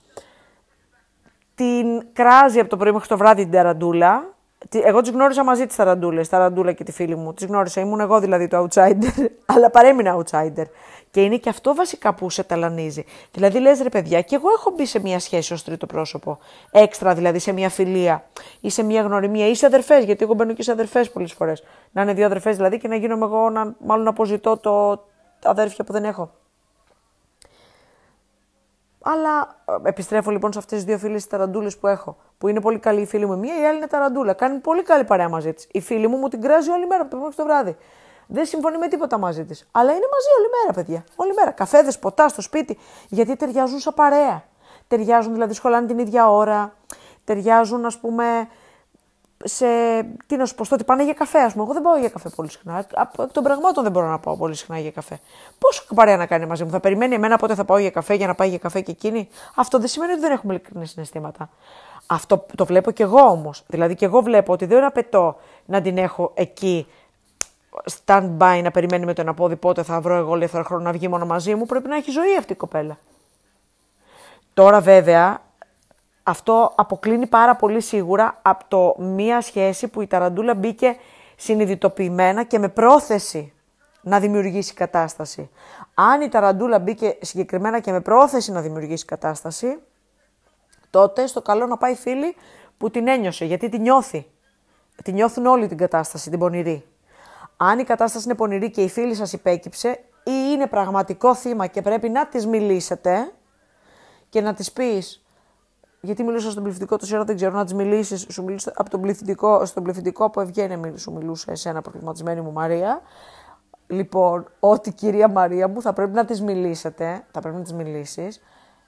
την 1.55 2.07
κράζει 2.13 2.61
από 2.61 2.69
το 2.69 2.77
πρωί 2.77 2.93
μέχρι 2.93 3.09
το 3.09 3.17
βράδυ 3.17 3.43
την 3.43 3.53
ταραντούλα. 3.53 4.37
Εγώ 4.71 5.01
τις 5.01 5.11
γνώρισα 5.11 5.45
μαζί 5.45 5.67
τις 5.67 5.77
ταραντούλες, 5.77 6.29
ταραντούλα 6.29 6.73
και 6.73 6.85
τη 6.85 6.93
φίλη 6.93 7.17
μου. 7.17 7.35
Τις 7.35 7.47
γνώρισα, 7.47 7.81
ήμουν 7.81 8.01
εγώ 8.01 8.21
δηλαδή 8.21 8.49
το 8.49 8.67
outsider, 8.67 9.27
αλλά 9.55 9.71
παρέμεινα 9.71 10.17
outsider. 10.17 10.65
Και 11.11 11.23
είναι 11.23 11.37
και 11.37 11.49
αυτό 11.49 11.75
βασικά 11.75 12.15
που 12.15 12.31
σε 12.31 12.43
ταλανίζει. 12.43 13.05
Δηλαδή 13.33 13.59
λες 13.59 13.81
ρε 13.81 13.89
παιδιά, 13.89 14.21
και 14.21 14.35
εγώ 14.35 14.49
έχω 14.57 14.73
μπει 14.77 14.87
σε 14.87 15.01
μια 15.01 15.19
σχέση 15.19 15.53
ως 15.53 15.65
τρίτο 15.65 15.87
πρόσωπο. 15.87 16.39
Έξτρα 16.71 17.15
δηλαδή 17.15 17.39
σε 17.39 17.53
μια 17.53 17.69
φιλία 17.69 18.25
ή 18.61 18.71
σε 18.71 18.83
μια 18.83 19.03
γνωριμία 19.03 19.49
ή 19.49 19.55
σε 19.55 19.67
αδερφές, 19.67 20.05
γιατί 20.05 20.25
εγώ 20.25 20.35
μπαίνω 20.35 20.53
και 20.53 20.63
σε 20.63 20.73
αδερφές 20.73 21.11
πολλές 21.11 21.33
φορές. 21.33 21.63
Να 21.93 22.03
είναι 22.03 22.13
δύο 22.13 22.27
αδερφές 22.27 22.57
δηλαδή 22.57 22.79
και 22.79 22.89
να 22.89 22.97
γίνομαι 22.97 23.25
εγώ 23.25 23.51
να, 23.51 23.75
μάλλον 23.79 24.05
να 24.05 24.11
αποζητώ 24.11 24.57
το, 24.57 25.05
αδέρφια 25.43 25.85
που 25.85 25.93
δεν 25.93 26.05
έχω. 26.05 26.31
Αλλά 29.03 29.57
ε, 29.85 29.89
επιστρέφω 29.89 30.31
λοιπόν 30.31 30.53
σε 30.53 30.59
αυτές 30.59 30.77
τις 30.77 30.87
δύο 30.87 30.99
φίλες 30.99 31.27
ταραντούλες 31.27 31.79
που 31.79 31.87
έχω. 31.87 32.17
Που 32.39 32.49
είναι 32.49 32.61
πολύ 32.61 32.79
καλή 32.79 33.01
η 33.01 33.07
φίλη 33.07 33.27
μου 33.27 33.39
μία, 33.39 33.61
η 33.61 33.65
άλλη 33.65 33.77
είναι 33.77 33.87
ταραντούλα. 33.87 34.33
Κάνει 34.33 34.59
πολύ 34.59 34.83
καλή 34.83 35.05
παρέα 35.05 35.29
μαζί 35.29 35.53
της. 35.53 35.69
Η 35.73 35.81
φίλη 35.81 36.07
μου 36.07 36.17
μου 36.17 36.29
την 36.29 36.41
κράζει 36.41 36.71
όλη 36.71 36.87
μέρα 36.87 37.03
από 37.03 37.11
το 37.11 37.17
πρωί 37.17 37.33
το 37.37 37.45
βράδυ. 37.45 37.77
Δεν 38.27 38.47
συμφωνεί 38.47 38.79
με 38.79 38.89
τίποτα 38.89 39.19
μαζί 39.19 39.45
της. 39.45 39.69
Αλλά 39.71 39.91
είναι 39.91 40.07
μαζί 40.13 40.29
όλη 40.39 40.49
μέρα, 40.61 40.73
παιδιά. 40.75 41.05
Όλη 41.17 41.35
μέρα. 41.35 41.51
Καφέδες, 41.51 41.99
ποτά 41.99 42.29
στο 42.29 42.43
σπίτι. 42.43 42.79
Γιατί 43.09 43.37
ταιριάζουν 43.37 43.79
σαν 43.79 43.95
παρέα. 43.95 44.43
Ταιριάζουν 44.89 45.33
δηλαδή, 45.33 45.55
σχολάνε 45.55 45.87
την 45.87 45.99
ίδια 45.99 46.31
ώρα. 46.31 46.73
Ταιριάζουν, 47.25 47.85
ας 47.85 47.99
πούμε, 47.99 48.49
σε, 49.45 49.67
τι 50.27 50.37
να 50.37 50.47
σου 50.47 50.55
πω, 50.55 50.65
στο 50.65 50.75
ότι 50.75 50.85
πάνε 50.85 51.05
για 51.05 51.13
καφέ, 51.13 51.39
ας 51.39 51.53
πούμε. 51.53 51.65
Εγώ 51.65 51.73
δεν 51.73 51.83
πάω 51.83 51.99
για 51.99 52.09
καφέ 52.09 52.29
πολύ 52.29 52.51
συχνά. 52.51 52.87
Από 52.95 53.23
εκ 53.23 53.33
των 53.33 53.43
πραγμάτων 53.43 53.83
δεν 53.83 53.93
μπορώ 53.93 54.07
να 54.09 54.19
πάω 54.19 54.37
πολύ 54.37 54.55
συχνά 54.55 54.79
για 54.79 54.91
καφέ. 54.91 55.19
Πόσο 55.59 55.85
παρέα 55.95 56.17
να 56.17 56.27
κάνει 56.27 56.47
μαζί 56.47 56.65
μου, 56.65 56.71
θα 56.71 56.81
περιμένει 56.81 57.15
εμένα 57.15 57.37
πότε 57.37 57.55
θα 57.55 57.65
πάω 57.65 57.79
για 57.79 57.91
καφέ 57.91 58.15
για 58.15 58.27
να 58.27 58.35
πάει 58.35 58.49
για 58.49 58.59
καφέ 58.59 58.81
και 58.81 58.91
εκείνη; 58.91 59.29
Αυτό 59.55 59.79
δεν 59.79 59.89
σημαίνει 59.89 60.13
ότι 60.13 60.21
δεν 60.21 60.31
έχουμε 60.31 60.55
ειλικρινή 60.55 60.87
συναισθήματα. 60.87 61.49
Αυτό 62.07 62.47
το 62.55 62.65
βλέπω 62.65 62.91
κι 62.91 63.03
εγώ 63.03 63.21
όμως. 63.21 63.65
Δηλαδή 63.67 63.95
κι 63.95 64.05
εγώ 64.05 64.21
βλέπω 64.21 64.53
ότι 64.53 64.67
δεν 64.67 64.85
απαιτώ 64.85 65.37
να 65.65 65.81
την 65.81 65.99
έχω 65.99 66.31
εκεί 66.35 66.87
stand 68.05 68.31
by 68.39 68.61
να 68.63 68.71
περιμένει 68.71 69.05
με 69.05 69.13
το 69.13 69.21
ένα 69.21 69.35
πόδι 69.35 69.57
πότε 69.57 69.83
θα 69.83 70.01
βρω 70.01 70.15
εγώ 70.15 70.35
ελεύθερο 70.35 70.65
χρόνο 70.65 70.83
να 70.83 70.93
βγει 70.93 71.09
μόνο 71.09 71.27
μαζί 71.27 71.55
μου. 71.55 71.67
Πρέπει 71.67 71.89
να 71.89 71.97
έχει 71.97 72.11
ζωή 72.11 72.37
αυτή 72.37 72.53
η 72.53 72.57
κοπέλα. 72.57 72.99
Τώρα 74.55 74.81
βέβαια 74.81 75.41
αυτό 76.29 76.73
αποκλίνει 76.77 77.27
πάρα 77.27 77.57
πολύ 77.57 77.81
σίγουρα 77.81 78.39
από 78.43 78.65
το 78.69 79.03
μία 79.03 79.41
σχέση 79.41 79.89
που 79.89 80.01
η 80.01 80.07
Ταραντούλα 80.07 80.55
μπήκε 80.55 80.97
συνειδητοποιημένα 81.37 82.45
και 82.45 82.59
με 82.59 82.69
πρόθεση 82.69 83.53
να 84.01 84.21
δημιουργήσει 84.21 84.75
κατάσταση. 84.75 85.51
Αν 85.95 86.21
η 86.21 86.29
Ταραντούλα 86.29 86.79
μπήκε 86.79 87.19
συγκεκριμένα 87.21 87.81
και 87.81 87.93
με 87.93 88.01
πρόθεση 88.01 88.53
να 88.53 88.61
δημιουργήσει 88.61 89.05
κατάσταση, 89.05 89.79
τότε 90.91 91.27
στο 91.27 91.43
καλό 91.43 91.67
να 91.67 91.77
πάει 91.77 91.95
φίλη 91.95 92.37
που 92.79 92.91
την 92.91 93.09
ένιωσε, 93.09 93.45
γιατί 93.45 93.69
την 93.69 93.81
νιώθει. 93.81 94.27
Την 95.05 95.15
νιώθουν 95.15 95.47
όλοι 95.47 95.67
την 95.67 95.77
κατάσταση, 95.77 96.31
την 96.31 96.39
πονηρή. 96.39 96.85
Αν 97.57 97.79
η 97.79 97.85
κατάσταση 97.85 98.25
είναι 98.25 98.35
πονηρή 98.35 98.71
και 98.71 98.83
η 98.83 98.89
φίλη 98.89 99.15
σας 99.15 99.33
υπέκυψε 99.33 99.89
ή 100.25 100.33
είναι 100.53 100.67
πραγματικό 100.67 101.35
θύμα 101.35 101.67
και 101.67 101.83
πρέπει 101.83 102.09
να 102.09 102.27
της 102.27 102.47
μιλήσετε 102.47 103.33
και 104.29 104.41
να 104.41 104.55
της 104.55 104.73
πεις 104.73 105.23
γιατί 106.01 106.23
μιλούσα 106.23 106.51
στον 106.51 106.63
πληθυντικό 106.63 106.97
τόση 106.97 107.15
ώρα, 107.15 107.25
δεν 107.25 107.37
ξέρω 107.37 107.53
να 107.53 107.65
της 107.65 107.75
μιλήσεις. 107.75 108.27
Σου 108.29 108.45
μιλούσα 108.45 108.73
από 108.77 108.91
τον 108.91 109.01
πληθυντικό, 109.01 109.65
στον 109.65 109.83
πληθυντικό 109.83 110.25
από 110.25 110.41
Ευγένεια 110.41 110.97
σου 110.97 111.13
μιλούσα 111.13 111.53
εσένα 111.53 111.81
προβληματισμένη 111.81 112.41
μου 112.41 112.53
Μαρία. 112.53 113.01
Λοιπόν, 113.87 114.51
ότι 114.61 114.93
κυρία 114.93 115.29
Μαρία 115.29 115.69
μου 115.69 115.83
θα 115.83 115.93
πρέπει 115.93 116.13
να 116.13 116.25
της 116.25 116.43
μιλήσετε, 116.43 117.27
θα 117.31 117.41
πρέπει 117.41 117.57
να 117.57 117.63
της 117.63 117.73
μιλήσεις. 117.73 118.41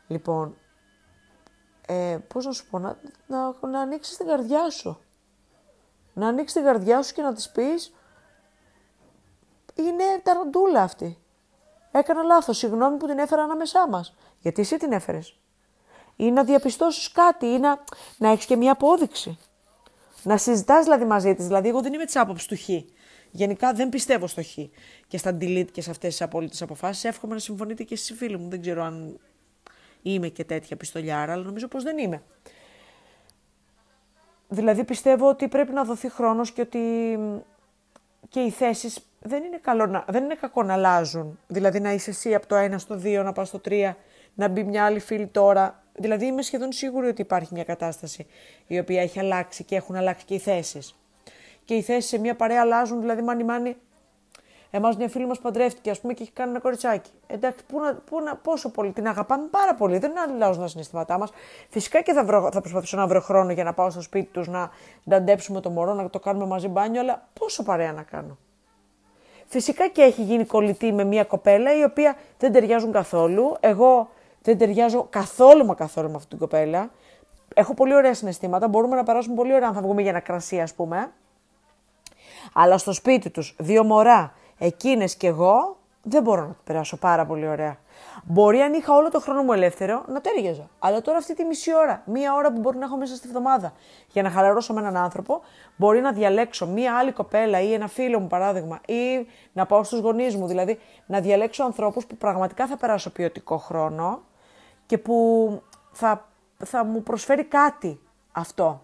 Λοιπόν, 0.06 0.56
ε, 1.86 2.18
πώς 2.28 2.46
να 2.46 2.52
σου 2.52 2.66
πω, 2.70 2.78
να, 2.78 2.98
να, 3.26 3.68
να 3.68 3.80
ανοίξεις 3.80 4.16
την 4.16 4.26
καρδιά 4.26 4.70
σου. 4.70 5.00
Να 6.12 6.28
ανοίξεις 6.28 6.52
την 6.52 6.64
καρδιά 6.64 7.02
σου 7.02 7.14
και 7.14 7.22
να 7.22 7.32
της 7.32 7.50
πεις. 7.50 7.94
είναι 9.74 10.04
ταραντούλα 10.22 10.82
αυτή. 10.82 11.18
Έκανα 11.90 12.22
λάθος, 12.22 12.56
συγγνώμη 12.56 12.96
που 12.96 13.06
την 13.06 13.18
έφερα 13.18 13.42
ανάμεσά 13.42 13.88
μας. 13.88 14.14
Γιατί 14.38 14.60
εσύ 14.60 14.76
την 14.76 14.92
έφερες 14.92 15.39
ή 16.20 16.30
να 16.30 16.44
διαπιστώσεις 16.44 17.12
κάτι 17.12 17.46
ή 17.46 17.58
να, 17.58 17.84
να 18.18 18.30
έχεις 18.30 18.44
και 18.44 18.56
μια 18.56 18.72
απόδειξη. 18.72 19.38
Να 20.22 20.36
συζητάς 20.36 20.84
δηλαδή 20.84 21.04
μαζί 21.04 21.34
της. 21.34 21.46
Δηλαδή, 21.46 21.68
εγώ 21.68 21.82
δεν 21.82 21.92
είμαι 21.92 22.04
της 22.04 22.16
άποψης 22.16 22.46
του 22.46 22.56
Χ. 22.56 22.68
Γενικά 23.30 23.72
δεν 23.72 23.88
πιστεύω 23.88 24.26
στο 24.26 24.42
Χ 24.42 24.58
και 25.06 25.18
στα 25.18 25.36
delete 25.40 25.70
και 25.72 25.82
σε 25.82 25.90
αυτές 25.90 26.10
τις 26.10 26.22
απόλυτες 26.22 26.62
αποφάσεις. 26.62 27.04
Εύχομαι 27.04 27.34
να 27.34 27.40
συμφωνείτε 27.40 27.82
και 27.82 27.94
εσείς 27.94 28.16
φίλοι 28.16 28.38
μου. 28.38 28.48
Δεν 28.48 28.60
ξέρω 28.60 28.82
αν 28.82 29.18
είμαι 30.02 30.28
και 30.28 30.44
τέτοια 30.44 30.76
πιστολιάρα, 30.76 31.32
αλλά 31.32 31.42
νομίζω 31.42 31.68
πως 31.68 31.82
δεν 31.82 31.98
είμαι. 31.98 32.22
Δηλαδή 34.48 34.84
πιστεύω 34.84 35.28
ότι 35.28 35.48
πρέπει 35.48 35.72
να 35.72 35.84
δοθεί 35.84 36.10
χρόνος 36.10 36.52
και 36.52 36.60
ότι 36.60 36.78
και 38.28 38.40
οι 38.40 38.50
θέσεις 38.50 38.98
δεν 39.20 39.42
είναι, 39.42 39.58
καλό 39.62 39.86
να, 39.86 40.04
δεν 40.08 40.24
είναι 40.24 40.34
κακό 40.34 40.62
να 40.62 40.72
αλλάζουν. 40.72 41.38
Δηλαδή 41.46 41.80
να 41.80 41.92
είσαι 41.92 42.10
εσύ 42.10 42.34
από 42.34 42.46
το 42.46 42.56
1 42.56 42.74
στο 42.76 42.94
2, 42.94 43.22
να 43.24 43.32
πας 43.32 43.48
στο 43.48 43.60
3, 43.64 43.92
να 44.34 44.48
μπει 44.48 44.64
μια 44.64 44.84
άλλη 44.84 44.98
φίλη 44.98 45.26
τώρα. 45.26 45.79
Δηλαδή 45.94 46.26
είμαι 46.26 46.42
σχεδόν 46.42 46.72
σίγουρη 46.72 47.08
ότι 47.08 47.20
υπάρχει 47.20 47.54
μια 47.54 47.64
κατάσταση 47.64 48.26
η 48.66 48.78
οποία 48.78 49.02
έχει 49.02 49.18
αλλάξει 49.18 49.64
και 49.64 49.76
έχουν 49.76 49.96
αλλάξει 49.96 50.24
και 50.24 50.34
οι 50.34 50.38
θέσεις. 50.38 50.94
Και 51.64 51.74
οι 51.74 51.82
θέσεις 51.82 52.10
σε 52.10 52.18
μια 52.18 52.36
παρέα 52.36 52.60
αλλάζουν, 52.60 53.00
δηλαδή 53.00 53.22
μάνι 53.22 53.44
μάνι 53.44 53.76
Εμάς 54.70 54.96
μια 54.96 55.08
φίλη 55.08 55.26
μας 55.26 55.38
παντρεύτηκε, 55.38 55.90
ας 55.90 56.00
πούμε, 56.00 56.12
και 56.12 56.22
έχει 56.22 56.32
κάνει 56.32 56.50
ένα 56.50 56.60
κοριτσάκι. 56.60 57.10
Εντάξει, 57.26 57.64
πού 57.66 57.80
να, 57.80 57.94
πού 57.94 58.20
να, 58.20 58.36
πόσο 58.36 58.70
πολύ 58.70 58.92
την 58.92 59.06
αγαπάμε 59.06 59.46
πάρα 59.50 59.74
πολύ. 59.74 59.98
Δεν 59.98 60.12
αλλάζουν 60.18 60.62
τα 60.62 60.68
συναισθήματά 60.68 61.18
μας. 61.18 61.30
Φυσικά 61.68 62.02
και 62.02 62.12
θα, 62.12 62.24
βρω, 62.24 62.50
θα 62.52 62.60
προσπαθήσω 62.60 62.96
να 62.96 63.06
βρω 63.06 63.20
χρόνο 63.20 63.52
για 63.52 63.64
να 63.64 63.72
πάω 63.74 63.90
στο 63.90 64.00
σπίτι 64.00 64.28
τους, 64.32 64.48
να 64.48 64.70
νταντέψουμε 65.08 65.60
το 65.60 65.70
μωρό, 65.70 65.94
να 65.94 66.10
το 66.10 66.18
κάνουμε 66.18 66.46
μαζί 66.46 66.68
μπάνιο, 66.68 67.00
αλλά 67.00 67.28
πόσο 67.38 67.62
παρέα 67.62 67.92
να 67.92 68.02
κάνω. 68.02 68.38
Φυσικά 69.46 69.88
και 69.88 70.02
έχει 70.02 70.22
γίνει 70.22 70.44
κολλητή 70.44 70.92
με 70.92 71.04
μια 71.04 71.24
κοπέλα 71.24 71.78
η 71.78 71.82
οποία 71.82 72.16
δεν 72.38 72.52
ταιριάζουν 72.52 72.92
καθόλου. 72.92 73.56
Εγώ 73.60 74.10
δεν 74.42 74.58
ταιριάζω 74.58 75.06
καθόλου 75.10 75.66
μα 75.66 75.74
καθόλου 75.74 76.08
με 76.08 76.14
αυτήν 76.14 76.28
την 76.28 76.38
κοπέλα. 76.38 76.90
Έχω 77.54 77.74
πολύ 77.74 77.94
ωραία 77.94 78.14
συναισθήματα. 78.14 78.68
Μπορούμε 78.68 78.96
να 78.96 79.02
περάσουμε 79.02 79.34
πολύ 79.34 79.54
ωραία 79.54 79.68
αν 79.68 79.74
θα 79.74 79.80
βγούμε 79.80 80.00
για 80.00 80.10
ένα 80.10 80.20
κρασί, 80.20 80.60
ας 80.60 80.74
πούμε. 80.74 81.12
Αλλά 82.52 82.78
στο 82.78 82.92
σπίτι 82.92 83.30
τους, 83.30 83.56
δύο 83.58 83.84
μωρά, 83.84 84.32
εκείνες 84.58 85.16
και 85.16 85.26
εγώ, 85.26 85.76
δεν 86.02 86.22
μπορώ 86.22 86.40
να 86.40 86.48
το 86.48 86.60
περάσω 86.64 86.96
πάρα 86.96 87.26
πολύ 87.26 87.48
ωραία. 87.48 87.76
Μπορεί 88.24 88.60
αν 88.60 88.72
είχα 88.72 88.94
όλο 88.94 89.10
το 89.10 89.20
χρόνο 89.20 89.42
μου 89.42 89.52
ελεύθερο 89.52 90.04
να 90.08 90.20
τέριαζα. 90.20 90.68
Αλλά 90.78 91.02
τώρα 91.02 91.18
αυτή 91.18 91.34
τη 91.34 91.44
μισή 91.44 91.74
ώρα, 91.74 92.02
μία 92.04 92.34
ώρα 92.34 92.52
που 92.52 92.60
μπορεί 92.60 92.78
να 92.78 92.84
έχω 92.84 92.96
μέσα 92.96 93.16
στη 93.16 93.28
βδομάδα 93.28 93.72
για 94.12 94.22
να 94.22 94.30
χαλαρώσω 94.30 94.72
με 94.72 94.80
έναν 94.80 94.96
άνθρωπο, 94.96 95.40
μπορεί 95.76 96.00
να 96.00 96.12
διαλέξω 96.12 96.66
μία 96.66 96.96
άλλη 96.98 97.12
κοπέλα 97.12 97.60
ή 97.60 97.72
ένα 97.72 97.86
φίλο 97.86 98.20
μου 98.20 98.26
παράδειγμα, 98.26 98.80
ή 98.86 99.26
να 99.52 99.66
πάω 99.66 99.84
στους 99.84 99.98
γονείς 99.98 100.36
μου. 100.36 100.46
Δηλαδή 100.46 100.78
να 101.06 101.20
διαλέξω 101.20 101.64
ανθρώπους 101.64 102.06
που 102.06 102.16
πραγματικά 102.16 102.66
θα 102.66 102.76
περάσω 102.76 103.10
ποιοτικό 103.10 103.56
χρόνο 103.56 104.22
και 104.90 104.98
που 104.98 105.62
θα, 105.92 106.28
θα 106.64 106.84
μου 106.84 107.02
προσφέρει 107.02 107.44
κάτι 107.44 108.00
αυτό. 108.32 108.82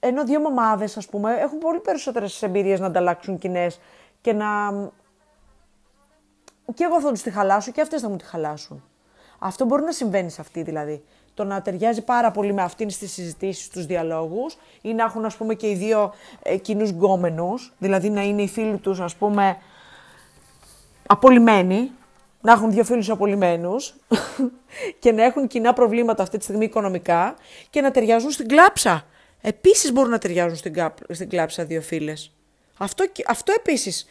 Ενώ 0.00 0.24
δύο 0.24 0.40
μαμάδες, 0.40 0.96
ας 0.96 1.06
πούμε, 1.06 1.34
έχουν 1.34 1.58
πολύ 1.58 1.80
περισσότερες 1.80 2.42
εμπειρίες 2.42 2.80
να 2.80 2.86
ανταλλάξουν 2.86 3.38
κοινέ 3.38 3.66
και 4.20 4.32
να 4.32 4.46
και 6.74 6.84
εγώ 6.84 7.00
θα 7.00 7.10
τους 7.10 7.22
τη 7.22 7.30
χαλάσω 7.30 7.72
και 7.72 7.80
αυτές 7.80 8.00
θα 8.00 8.08
μου 8.08 8.16
τη 8.16 8.24
χαλάσουν. 8.24 8.84
Αυτό 9.38 9.64
μπορεί 9.64 9.82
να 9.82 9.92
συμβαίνει 9.92 10.30
σε 10.30 10.40
αυτή 10.40 10.62
δηλαδή. 10.62 11.04
Το 11.34 11.44
να 11.44 11.62
ταιριάζει 11.62 12.02
πάρα 12.02 12.30
πολύ 12.30 12.52
με 12.52 12.62
αυτήν 12.62 12.90
στις 12.90 13.12
συζητήσεις, 13.12 13.64
στου 13.64 13.86
διαλόγους 13.86 14.56
ή 14.80 14.92
να 14.92 15.04
έχουν 15.04 15.24
ας 15.24 15.36
πούμε 15.36 15.54
και 15.54 15.68
οι 15.68 15.74
δύο 15.74 16.12
ε, 16.42 16.56
κοινούς 16.56 16.90
γκόμενους, 16.90 17.72
δηλαδή 17.78 18.10
να 18.10 18.22
είναι 18.22 18.42
οι 18.42 18.48
φίλοι 18.48 18.78
τους 18.78 19.00
ας 19.00 19.16
πούμε 19.16 19.56
απολυμμένοι, 21.06 21.90
να 22.40 22.52
έχουν 22.52 22.70
δύο 22.70 22.84
φίλους 22.84 23.10
απολυμμένου 23.10 23.76
και 25.00 25.12
να 25.12 25.24
έχουν 25.24 25.46
κοινά 25.46 25.72
προβλήματα 25.72 26.22
αυτή 26.22 26.38
τη 26.38 26.44
στιγμή 26.44 26.64
οικονομικά 26.64 27.36
και 27.70 27.80
να 27.80 27.90
ταιριάζουν 27.90 28.30
στην 28.30 28.48
κλάψα. 28.48 29.04
Επίσης 29.40 29.92
μπορούν 29.92 30.10
να 30.10 30.18
ταιριάζουν 30.18 30.56
στην, 30.56 30.92
στην 31.08 31.28
κλάψα 31.28 31.64
δύο 31.64 31.80
φίλες. 31.80 32.32
Αυτό, 32.78 33.04
αυτό 33.26 33.52
επίσης 33.56 34.06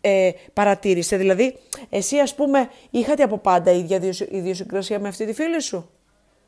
ε, 0.00 0.30
παρατήρησε. 0.52 1.16
Δηλαδή, 1.16 1.56
εσύ 1.90 2.18
ας 2.18 2.34
πούμε 2.34 2.68
είχατε 2.90 3.22
από 3.22 3.38
πάντα 3.38 3.70
η 3.70 3.78
ίδια 3.78 4.00
ιδιοσυγκρασία 4.30 4.98
με 4.98 5.08
αυτή 5.08 5.26
τη 5.26 5.32
φίλη 5.32 5.60
σου; 5.60 5.90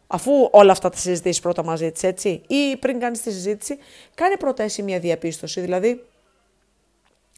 Αφού 0.07 0.49
όλα 0.51 0.73
αυτά 0.73 0.89
τα 0.89 0.97
συζητήσεις 0.97 1.41
πρώτα 1.41 1.65
μαζί 1.65 1.93
της, 1.93 2.03
έτσι, 2.03 2.43
ή 2.47 2.77
πριν 2.77 3.01
κάνεις 3.01 3.23
τη 3.23 3.33
συζήτηση, 3.33 3.79
κάνε 4.15 4.37
πρώτα 4.37 4.63
εσύ 4.63 4.83
μια 4.83 4.99
διαπίστωση. 4.99 5.61
Δηλαδή, 5.61 6.05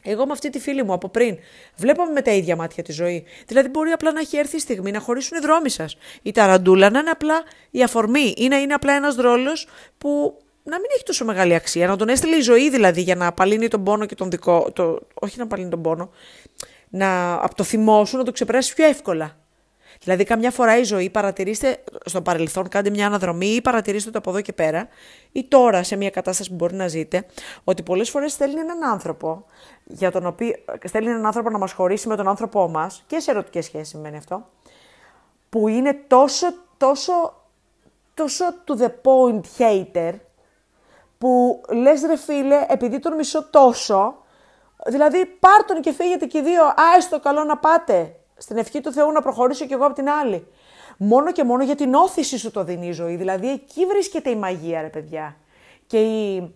εγώ 0.05 0.25
με 0.25 0.31
αυτή 0.31 0.49
τη 0.49 0.59
φίλη 0.59 0.83
μου 0.83 0.93
από 0.93 1.09
πριν 1.09 1.37
βλέπαμε 1.75 2.11
με 2.11 2.21
τα 2.21 2.31
ίδια 2.31 2.55
μάτια 2.55 2.83
τη 2.83 2.91
ζωή. 2.91 3.23
Δηλαδή, 3.47 3.69
μπορεί 3.69 3.91
απλά 3.91 4.11
να 4.11 4.19
έχει 4.19 4.37
έρθει 4.37 4.55
η 4.55 4.59
στιγμή 4.59 4.91
να 4.91 4.99
χωρίσουν 4.99 5.37
οι 5.37 5.41
δρόμοι 5.41 5.69
σας. 5.69 5.97
Η 6.21 6.31
ταραντούλα 6.31 6.89
να 6.89 6.99
είναι 6.99 7.09
απλά 7.09 7.43
η 7.71 7.83
αφορμή 7.83 8.33
ή 8.37 8.47
να 8.47 8.57
είναι 8.57 8.73
απλά 8.73 8.93
ένας 8.93 9.15
ρόλος 9.15 9.67
που 9.97 10.37
να 10.63 10.75
μην 10.75 10.87
έχει 10.93 11.03
τόσο 11.03 11.25
μεγάλη 11.25 11.55
αξία. 11.55 11.87
Να 11.87 11.95
τον 11.95 12.09
έστειλε 12.09 12.35
η 12.35 12.41
ζωή 12.41 12.69
δηλαδή 12.69 13.01
για 13.01 13.15
να 13.15 13.27
απαλύνει 13.27 13.67
τον 13.67 13.83
πόνο 13.83 14.05
και 14.05 14.15
τον 14.15 14.29
δικό. 14.29 14.71
Το, 14.73 14.99
όχι 15.13 15.37
να 15.37 15.43
απαλύνει 15.43 15.69
τον 15.69 15.81
πόνο. 15.81 16.09
Να, 16.89 17.33
από 17.33 17.55
το 17.55 17.63
θυμό 17.63 18.05
σου 18.05 18.17
να 18.17 18.23
το 18.23 18.31
ξεπεράσει 18.31 18.73
πιο 18.73 18.85
εύκολα. 18.85 19.37
Δηλαδή, 20.03 20.23
καμιά 20.23 20.51
φορά 20.51 20.77
η 20.77 20.83
ζωή 20.83 21.09
παρατηρήστε 21.09 21.83
στο 22.05 22.21
παρελθόν, 22.21 22.69
κάντε 22.69 22.89
μια 22.89 23.05
αναδρομή 23.05 23.47
ή 23.47 23.61
παρατηρήστε 23.61 24.11
το 24.11 24.17
από 24.17 24.29
εδώ 24.29 24.41
και 24.41 24.53
πέρα, 24.53 24.87
ή 25.31 25.43
τώρα 25.43 25.83
σε 25.83 25.95
μια 25.95 26.09
κατάσταση 26.09 26.49
που 26.49 26.55
μπορεί 26.55 26.75
να 26.75 26.87
ζείτε, 26.87 27.25
ότι 27.63 27.83
πολλές 27.83 28.09
φορές 28.09 28.31
στέλνει 28.31 28.59
έναν 28.59 28.83
άνθρωπο, 28.83 29.45
για 29.85 30.11
τον 30.11 30.25
οποίο, 30.25 30.53
στέλνει 30.83 31.09
έναν 31.09 31.25
άνθρωπο 31.25 31.49
να 31.49 31.57
μας 31.57 31.71
χωρίσει 31.71 32.07
με 32.07 32.15
τον 32.15 32.27
άνθρωπό 32.27 32.67
μας, 32.67 33.03
και 33.07 33.19
σε 33.19 33.31
ερωτικές 33.31 33.65
σχέσεις 33.65 33.87
σημαίνει 33.87 34.17
αυτό, 34.17 34.47
που 35.49 35.67
είναι 35.67 35.93
τόσο, 36.07 36.47
τόσο, 36.77 37.33
τόσο 38.13 38.45
to 38.67 38.81
the 38.81 38.89
point 39.03 39.41
hater, 39.57 40.13
που 41.17 41.61
λες 41.69 42.01
ρε 42.01 42.17
φίλε, 42.17 42.65
επειδή 42.67 42.99
τον 42.99 43.15
μισώ 43.15 43.49
τόσο, 43.49 44.15
δηλαδή 44.85 45.25
πάρ 45.25 45.63
τον 45.65 45.81
και 45.81 45.91
φύγετε 45.91 46.25
και 46.25 46.37
οι 46.37 46.41
δύο, 46.41 46.61
άιστο 46.93 47.19
καλό 47.19 47.43
να 47.43 47.57
πάτε, 47.57 48.15
στην 48.37 48.57
ευχή 48.57 48.81
του 48.81 48.91
Θεού 48.91 49.11
να 49.11 49.21
προχωρήσω 49.21 49.65
κι 49.65 49.73
εγώ 49.73 49.85
από 49.85 49.95
την 49.95 50.09
άλλη. 50.09 50.47
Μόνο 50.97 51.31
και 51.31 51.43
μόνο 51.43 51.63
για 51.63 51.75
την 51.75 51.93
όθηση 51.93 52.37
σου 52.37 52.51
το 52.51 52.63
δίνει 52.63 52.87
η 52.87 52.91
ζωή, 52.91 53.15
δηλαδή 53.15 53.49
εκεί 53.49 53.85
βρίσκεται 53.85 54.29
η 54.29 54.35
μαγεία 54.35 54.81
ρε 54.81 54.87
παιδιά. 54.87 55.37
Και, 55.87 55.99
η, 55.99 56.55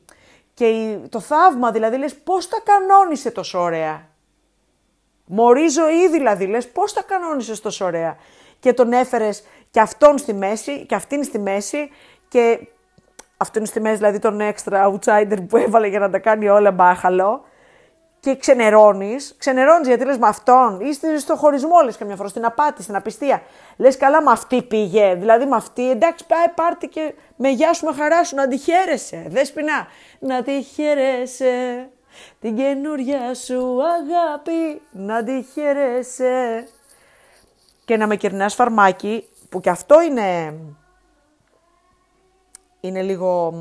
και 0.60 0.66
η, 0.66 1.08
το 1.10 1.20
θαύμα 1.20 1.72
δηλαδή 1.72 1.98
λες 1.98 2.16
πώς 2.16 2.48
τα 2.48 2.58
κανόνισε 2.64 3.32
τόσο 3.32 3.60
ωραία; 3.60 4.08
Μωρή 5.26 5.68
ζωή 5.68 6.10
δηλαδή 6.10 6.46
λες 6.46 6.68
πώς 6.70 6.94
τα 6.94 7.02
κανόνισες 7.02 7.62
τόσο 7.62 7.86
ωραία; 7.86 8.18
Και 8.60 8.74
τον 8.74 8.94
έφερες 8.94 9.44
και 9.72 9.80
αυτόν 9.80 10.18
στη 10.18 10.34
μέση 10.34 10.86
και 10.86 10.96
αυτήν 10.96 11.24
στη 11.24 11.40
μέση 11.40 11.90
και 12.28 12.68
αυτήν 13.38 13.64
τη 13.64 13.80
μέση, 13.80 13.96
δηλαδή 13.96 14.20
τον 14.20 14.40
extra 14.42 14.92
outsider 14.92 15.38
που 15.48 15.58
έβαλε 15.58 15.88
για 15.88 16.00
να 16.00 16.10
τα 16.10 16.20
κάνει 16.20 16.50
όλα 16.50 16.72
μπάχαλο. 16.72 17.44
Και 18.22 18.36
ξενερώνεις, 18.36 19.36
ξενερώνεις 19.38 19.88
γιατί 19.88 20.06
λες 20.06 20.18
με 20.18 20.28
αυτόν, 20.28 20.80
ή 20.80 21.18
στο 21.20 21.36
χωρισμό 21.36 21.80
λες 21.84 21.98
καμιά 21.98 22.16
φορά, 22.16 22.30
στην 22.30 22.46
απάτη, 22.46 22.84
στην 22.84 22.96
απιστία. 22.96 23.42
Λες 23.78 23.98
καλά 23.98 24.22
με 24.22 24.32
αυτή 24.32 24.64
πήγε, 24.64 25.16
δηλαδή 25.16 25.46
με 25.46 25.56
αυτή, 25.56 25.90
εντάξει, 25.90 26.26
πάει 26.26 26.50
πάρτι 26.56 26.88
και 26.88 27.14
με 27.36 27.50
γεια 27.50 27.74
σου, 27.74 27.86
με 27.86 27.94
χαρά 27.94 28.24
σου, 28.24 28.36
να 28.36 28.48
τη 28.48 28.58
χαίρεσαι. 28.58 29.26
Δέσποινα, 29.30 29.88
να 30.20 30.44
τη 30.44 30.62
χαίρεσαι. 30.62 31.90
Την 32.40 32.56
καινούρια 32.56 33.34
σου 33.34 33.78
αγάπη, 33.84 34.82
να 34.92 35.24
τη 35.24 35.42
χαίρεσαι. 35.54 36.68
Και 37.86 37.98
να 37.98 38.08
με 38.08 38.16
κερνάς 38.16 38.56
φαρμάκι, 38.56 39.30
που 39.50 39.60
και 39.60 39.70
αυτό 39.70 40.02
είναι, 40.02 40.54
είναι 42.80 43.02
λίγο, 43.02 43.54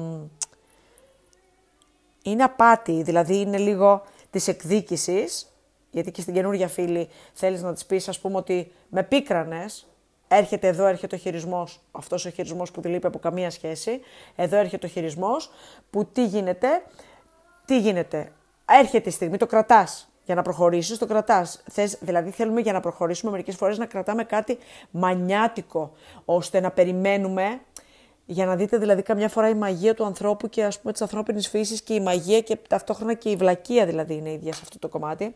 είναι 2.22 2.42
απάτη, 2.42 3.02
δηλαδή 3.02 3.40
είναι 3.40 3.58
λίγο 3.58 4.02
της 4.30 4.48
εκδίκησης, 4.48 5.52
γιατί 5.90 6.10
και 6.10 6.20
στην 6.20 6.34
καινούργια 6.34 6.68
φίλη 6.68 7.08
θέλεις 7.32 7.62
να 7.62 7.72
της 7.72 7.86
πεις 7.86 8.08
ας 8.08 8.18
πούμε 8.18 8.36
ότι 8.36 8.72
με 8.88 9.02
πίκρανες, 9.02 9.86
έρχεται 10.28 10.66
εδώ, 10.66 10.86
έρχεται 10.86 11.14
ο 11.14 11.18
χειρισμός, 11.18 11.80
αυτός 11.92 12.24
ο 12.24 12.30
χειρισμός 12.30 12.70
που 12.70 12.80
τη 12.80 12.88
λείπει 12.88 13.06
από 13.06 13.18
καμία 13.18 13.50
σχέση, 13.50 14.00
εδώ 14.36 14.56
έρχεται 14.56 14.86
ο 14.86 14.88
χειρισμός 14.88 15.50
που 15.90 16.06
τι 16.06 16.26
γίνεται, 16.26 16.68
τι 17.64 17.78
γίνεται, 17.78 18.32
έρχεται 18.64 19.08
η 19.08 19.12
στιγμή, 19.12 19.36
το 19.36 19.46
κρατάς, 19.46 20.08
για 20.24 20.34
να 20.34 20.42
προχωρήσεις, 20.42 20.98
το 20.98 21.06
κρατάς. 21.06 21.62
Δηλαδή, 22.00 22.30
θέλουμε 22.30 22.60
για 22.60 22.72
να 22.72 22.80
προχωρήσουμε 22.80 23.30
μερικές 23.30 23.56
φορές 23.56 23.78
να 23.78 23.86
κρατάμε 23.86 24.24
κάτι 24.24 24.58
μανιάτικο, 24.90 25.92
ώστε 26.24 26.60
να 26.60 26.70
περιμένουμε 26.70 27.60
για 28.30 28.46
να 28.46 28.56
δείτε 28.56 28.78
δηλαδή 28.78 29.02
καμιά 29.02 29.28
φορά 29.28 29.48
η 29.48 29.54
μαγεία 29.54 29.94
του 29.94 30.04
ανθρώπου 30.04 30.48
και 30.48 30.64
ας 30.64 30.80
πούμε 30.80 30.92
της 30.92 31.02
ανθρώπινης 31.02 31.48
φύσης 31.48 31.82
και 31.82 31.94
η 31.94 32.00
μαγεία 32.00 32.40
και 32.40 32.58
ταυτόχρονα 32.68 33.14
και 33.14 33.30
η 33.30 33.36
βλακεία 33.36 33.86
δηλαδή 33.86 34.14
είναι 34.14 34.32
ίδια 34.32 34.52
σε 34.52 34.60
αυτό 34.62 34.78
το 34.78 34.88
κομμάτι. 34.88 35.34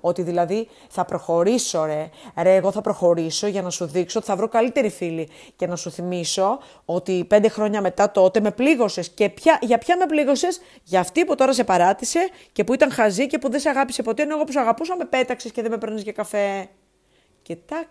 Ότι 0.00 0.22
δηλαδή 0.22 0.68
θα 0.88 1.04
προχωρήσω 1.04 1.84
ρε, 1.84 2.08
ρε 2.42 2.54
εγώ 2.54 2.72
θα 2.72 2.80
προχωρήσω 2.80 3.46
για 3.46 3.62
να 3.62 3.70
σου 3.70 3.84
δείξω 3.84 4.18
ότι 4.18 4.28
θα 4.28 4.36
βρω 4.36 4.48
καλύτερη 4.48 4.88
φίλη 4.88 5.28
και 5.56 5.66
να 5.66 5.76
σου 5.76 5.90
θυμίσω 5.90 6.58
ότι 6.84 7.24
πέντε 7.28 7.48
χρόνια 7.48 7.80
μετά 7.80 8.10
τότε 8.10 8.40
με 8.40 8.50
πλήγωσες 8.50 9.08
και 9.08 9.28
ποια, 9.28 9.58
για 9.62 9.78
ποια 9.78 9.96
με 9.96 10.06
πλήγωσες, 10.06 10.60
για 10.82 11.00
αυτή 11.00 11.24
που 11.24 11.34
τώρα 11.34 11.52
σε 11.52 11.64
παράτησε 11.64 12.28
και 12.52 12.64
που 12.64 12.74
ήταν 12.74 12.90
χαζή 12.90 13.26
και 13.26 13.38
που 13.38 13.50
δεν 13.50 13.60
σε 13.60 13.68
αγάπησε 13.68 14.02
ποτέ, 14.02 14.22
ενώ 14.22 14.34
εγώ 14.34 14.44
που 14.44 14.52
σε 14.52 14.58
αγαπούσα 14.60 14.96
με 14.96 15.04
πέταξες 15.04 15.52
και 15.52 15.62
δεν 15.62 15.70
με 15.70 15.78
παίρνεις 15.78 16.02
για 16.02 16.12
καφέ. 16.12 16.68
Και 17.42 17.56
τάκ, 17.56 17.88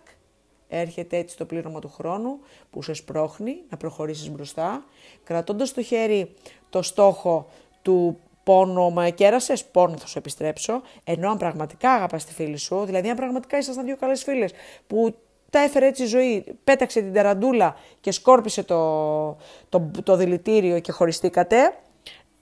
έρχεται 0.78 1.16
έτσι 1.16 1.36
το 1.36 1.44
πλήρωμα 1.44 1.80
του 1.80 1.88
χρόνου 1.88 2.38
που 2.70 2.82
σε 2.82 2.92
σπρώχνει 2.92 3.62
να 3.70 3.76
προχωρήσεις 3.76 4.30
μπροστά, 4.30 4.84
κρατώντας 5.24 5.68
στο 5.68 5.82
χέρι 5.82 6.34
το 6.70 6.82
στόχο 6.82 7.46
του 7.82 8.18
πόνο 8.44 8.90
με 8.90 9.10
κέρασες, 9.10 9.64
πόνο 9.64 9.96
θα 9.96 10.06
σου 10.06 10.18
επιστρέψω, 10.18 10.82
ενώ 11.04 11.30
αν 11.30 11.36
πραγματικά 11.36 11.90
αγαπάς 11.90 12.24
τη 12.24 12.32
φίλη 12.32 12.56
σου, 12.56 12.84
δηλαδή 12.84 13.08
αν 13.08 13.16
πραγματικά 13.16 13.58
ήσασταν 13.58 13.84
δύο 13.84 13.96
καλές 13.96 14.22
φίλες 14.22 14.52
που 14.86 15.14
τα 15.50 15.58
έφερε 15.60 15.86
έτσι 15.86 16.02
η 16.02 16.06
ζωή, 16.06 16.44
πέταξε 16.64 17.00
την 17.00 17.12
τεραντούλα 17.12 17.76
και 18.00 18.10
σκόρπισε 18.10 18.62
το, 18.62 19.36
το, 19.68 19.90
το 20.02 20.16
δηλητήριο 20.16 20.78
και 20.80 20.92
χωριστήκατε, 20.92 21.74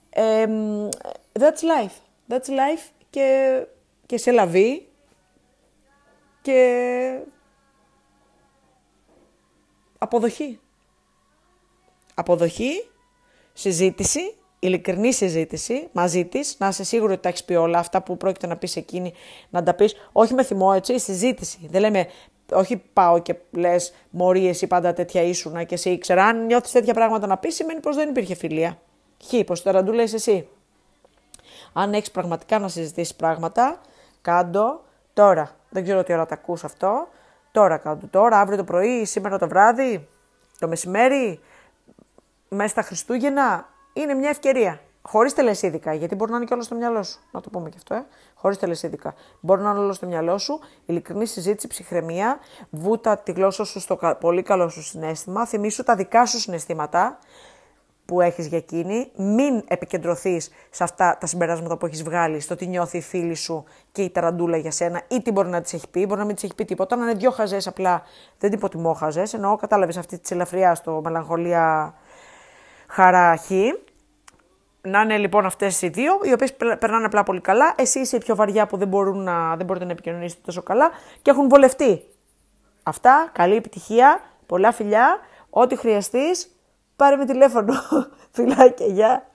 ε, 0.09 0.45
that's 1.39 1.61
life. 1.61 1.95
That's 2.29 2.49
life 2.49 2.89
και, 3.09 3.59
και 4.05 4.17
σε 4.17 4.31
λαβή 4.31 4.87
και 6.41 7.19
αποδοχή. 10.03 10.59
Αποδοχή, 12.13 12.89
συζήτηση, 13.53 14.35
ειλικρινή 14.59 15.13
συζήτηση 15.13 15.87
μαζί 15.91 16.25
της, 16.25 16.55
να 16.59 16.67
είσαι 16.67 16.83
σίγουρο 16.83 17.13
ότι 17.13 17.21
τα 17.21 17.29
έχεις 17.29 17.43
πει 17.43 17.53
όλα 17.53 17.79
αυτά 17.79 18.01
που 18.01 18.17
πρόκειται 18.17 18.47
να 18.47 18.57
πεις 18.57 18.75
εκείνη, 18.75 19.13
να 19.49 19.63
τα 19.63 19.73
πεις 19.73 19.95
όχι 20.11 20.33
με 20.33 20.43
θυμό, 20.43 20.71
έτσι, 20.75 20.99
συζήτηση. 20.99 21.67
Δεν 21.69 21.81
λέμε, 21.81 22.07
όχι 22.51 22.77
πάω 22.93 23.19
και 23.19 23.35
λες, 23.51 23.93
Μωρή, 24.09 24.47
εσύ 24.47 24.67
πάντα 24.67 24.93
τέτοια 24.93 25.21
ήσουνα 25.21 25.63
και 25.63 25.73
εσύ 25.73 25.89
ήξερα. 25.89 26.25
Αν 26.25 26.45
νιώθεις 26.45 26.71
τέτοια 26.71 26.93
πράγματα 26.93 27.27
να 27.27 27.37
πεις, 27.37 27.55
σημαίνει 27.55 27.79
πως 27.79 27.95
δεν 27.95 28.09
υπήρχε 28.09 28.35
φιλία. 28.35 28.77
Χ, 29.25 29.43
πως 29.45 29.61
τώρα 29.61 29.83
του 29.83 29.91
λες 29.91 30.13
εσύ. 30.13 30.47
Αν 31.73 31.93
έχεις 31.93 32.11
πραγματικά 32.11 32.59
να 32.59 32.67
συζητήσεις 32.67 33.15
πράγματα, 33.15 33.81
κάντο 34.21 34.81
τώρα. 35.13 35.55
Δεν 35.69 35.83
ξέρω 35.83 36.03
τι 36.03 36.13
ώρα 36.13 36.25
τα 36.25 36.33
ακούς 36.33 36.63
αυτό. 36.63 37.07
Τώρα 37.53 37.77
κάτω, 37.77 38.07
τώρα, 38.07 38.39
αύριο 38.39 38.57
το 38.57 38.63
πρωί, 38.63 39.05
σήμερα 39.05 39.37
το 39.37 39.47
βράδυ, 39.47 40.07
το 40.59 40.67
μεσημέρι, 40.67 41.39
μέσα 42.49 42.69
στα 42.69 42.81
Χριστούγεννα, 42.81 43.69
είναι 43.93 44.13
μια 44.13 44.29
ευκαιρία. 44.29 44.79
Χωρίς 45.01 45.33
τελεσίδικα, 45.33 45.93
γιατί 45.93 46.15
μπορεί 46.15 46.31
να 46.31 46.37
είναι 46.37 46.45
και 46.45 46.53
όλο 46.53 46.63
στο 46.63 46.75
μυαλό 46.75 47.03
σου. 47.03 47.19
Να 47.31 47.41
το 47.41 47.49
πούμε 47.49 47.69
και 47.69 47.75
αυτό, 47.77 47.95
ε. 47.95 48.05
Χωρίς 48.33 48.57
τελεσίδικα. 48.57 49.13
Μπορεί 49.39 49.61
να 49.61 49.69
είναι 49.69 49.79
όλο 49.79 49.93
στο 49.93 50.05
μυαλό 50.05 50.37
σου, 50.37 50.59
ειλικρινή 50.85 51.25
συζήτηση, 51.25 51.67
ψυχραιμία, 51.67 52.39
βούτα 52.69 53.17
τη 53.17 53.31
γλώσσα 53.31 53.63
σου 53.63 53.79
στο 53.79 54.17
πολύ 54.19 54.41
καλό 54.41 54.69
σου 54.69 54.83
συνέστημα, 54.83 55.45
θυμίσου 55.45 55.83
τα 55.83 55.95
δικά 55.95 56.25
σου 56.25 56.39
συναισθήματα, 56.39 57.19
που 58.13 58.21
έχεις 58.21 58.47
για 58.47 58.57
εκείνη, 58.57 59.11
μην 59.15 59.63
επικεντρωθείς 59.67 60.49
σε 60.69 60.83
αυτά 60.83 61.17
τα 61.19 61.25
συμπεράσματα 61.25 61.77
που 61.77 61.85
έχεις 61.85 62.03
βγάλει, 62.03 62.39
στο 62.39 62.55
τι 62.55 62.67
νιώθει 62.67 62.97
η 62.97 63.01
φίλη 63.01 63.35
σου 63.35 63.63
και 63.91 64.01
η 64.01 64.09
ταραντούλα 64.09 64.57
για 64.57 64.71
σένα 64.71 65.01
ή 65.07 65.21
τι 65.21 65.31
μπορεί 65.31 65.49
να 65.49 65.61
της 65.61 65.73
έχει 65.73 65.89
πει, 65.89 66.05
μπορεί 66.05 66.19
να 66.19 66.25
μην 66.25 66.35
της 66.35 66.43
έχει 66.43 66.55
πει 66.55 66.65
τίποτα, 66.65 66.95
να 66.95 67.03
είναι 67.03 67.13
δυο 67.13 67.31
χαζές 67.31 67.67
απλά, 67.67 68.03
δεν 68.39 68.49
την 68.49 68.59
υποτιμώ 68.59 68.93
χαζές, 68.93 69.33
εννοώ 69.33 69.55
κατάλαβες 69.55 69.97
αυτή 69.97 70.19
της 70.19 70.31
ελαφριάς 70.31 70.77
στο 70.77 71.01
μελαγχολία 71.03 71.93
χαράχη. 72.87 73.79
Να 74.81 75.01
είναι 75.01 75.17
λοιπόν 75.17 75.45
αυτές 75.45 75.81
οι 75.81 75.87
δύο, 75.87 76.19
οι 76.23 76.33
οποίες 76.33 76.53
περνάνε 76.53 77.05
απλά 77.05 77.23
πολύ 77.23 77.41
καλά. 77.41 77.73
Εσύ 77.77 77.99
είσαι 77.99 78.15
η 78.15 78.19
πιο 78.19 78.35
βαριά 78.35 78.65
που 78.65 78.77
δεν, 78.77 78.87
μπορούν 78.87 79.23
να, 79.23 79.55
δεν 79.55 79.65
μπορείτε 79.65 79.85
να 79.85 79.91
επικοινωνήσετε 79.91 80.41
τόσο 80.45 80.63
καλά 80.63 80.91
και 81.21 81.31
έχουν 81.31 81.49
βολευτεί. 81.49 82.03
Αυτά, 82.83 83.29
καλή 83.31 83.55
επιτυχία, 83.55 84.21
πολλά 84.45 84.71
φιλιά, 84.71 85.19
ό,τι 85.49 85.75
χρειαστείς, 85.75 86.52
πάρε 87.03 87.15
με 87.15 87.25
τηλέφωνο. 87.25 87.73
Φιλάκια, 88.35 88.85
γεια. 88.85 89.25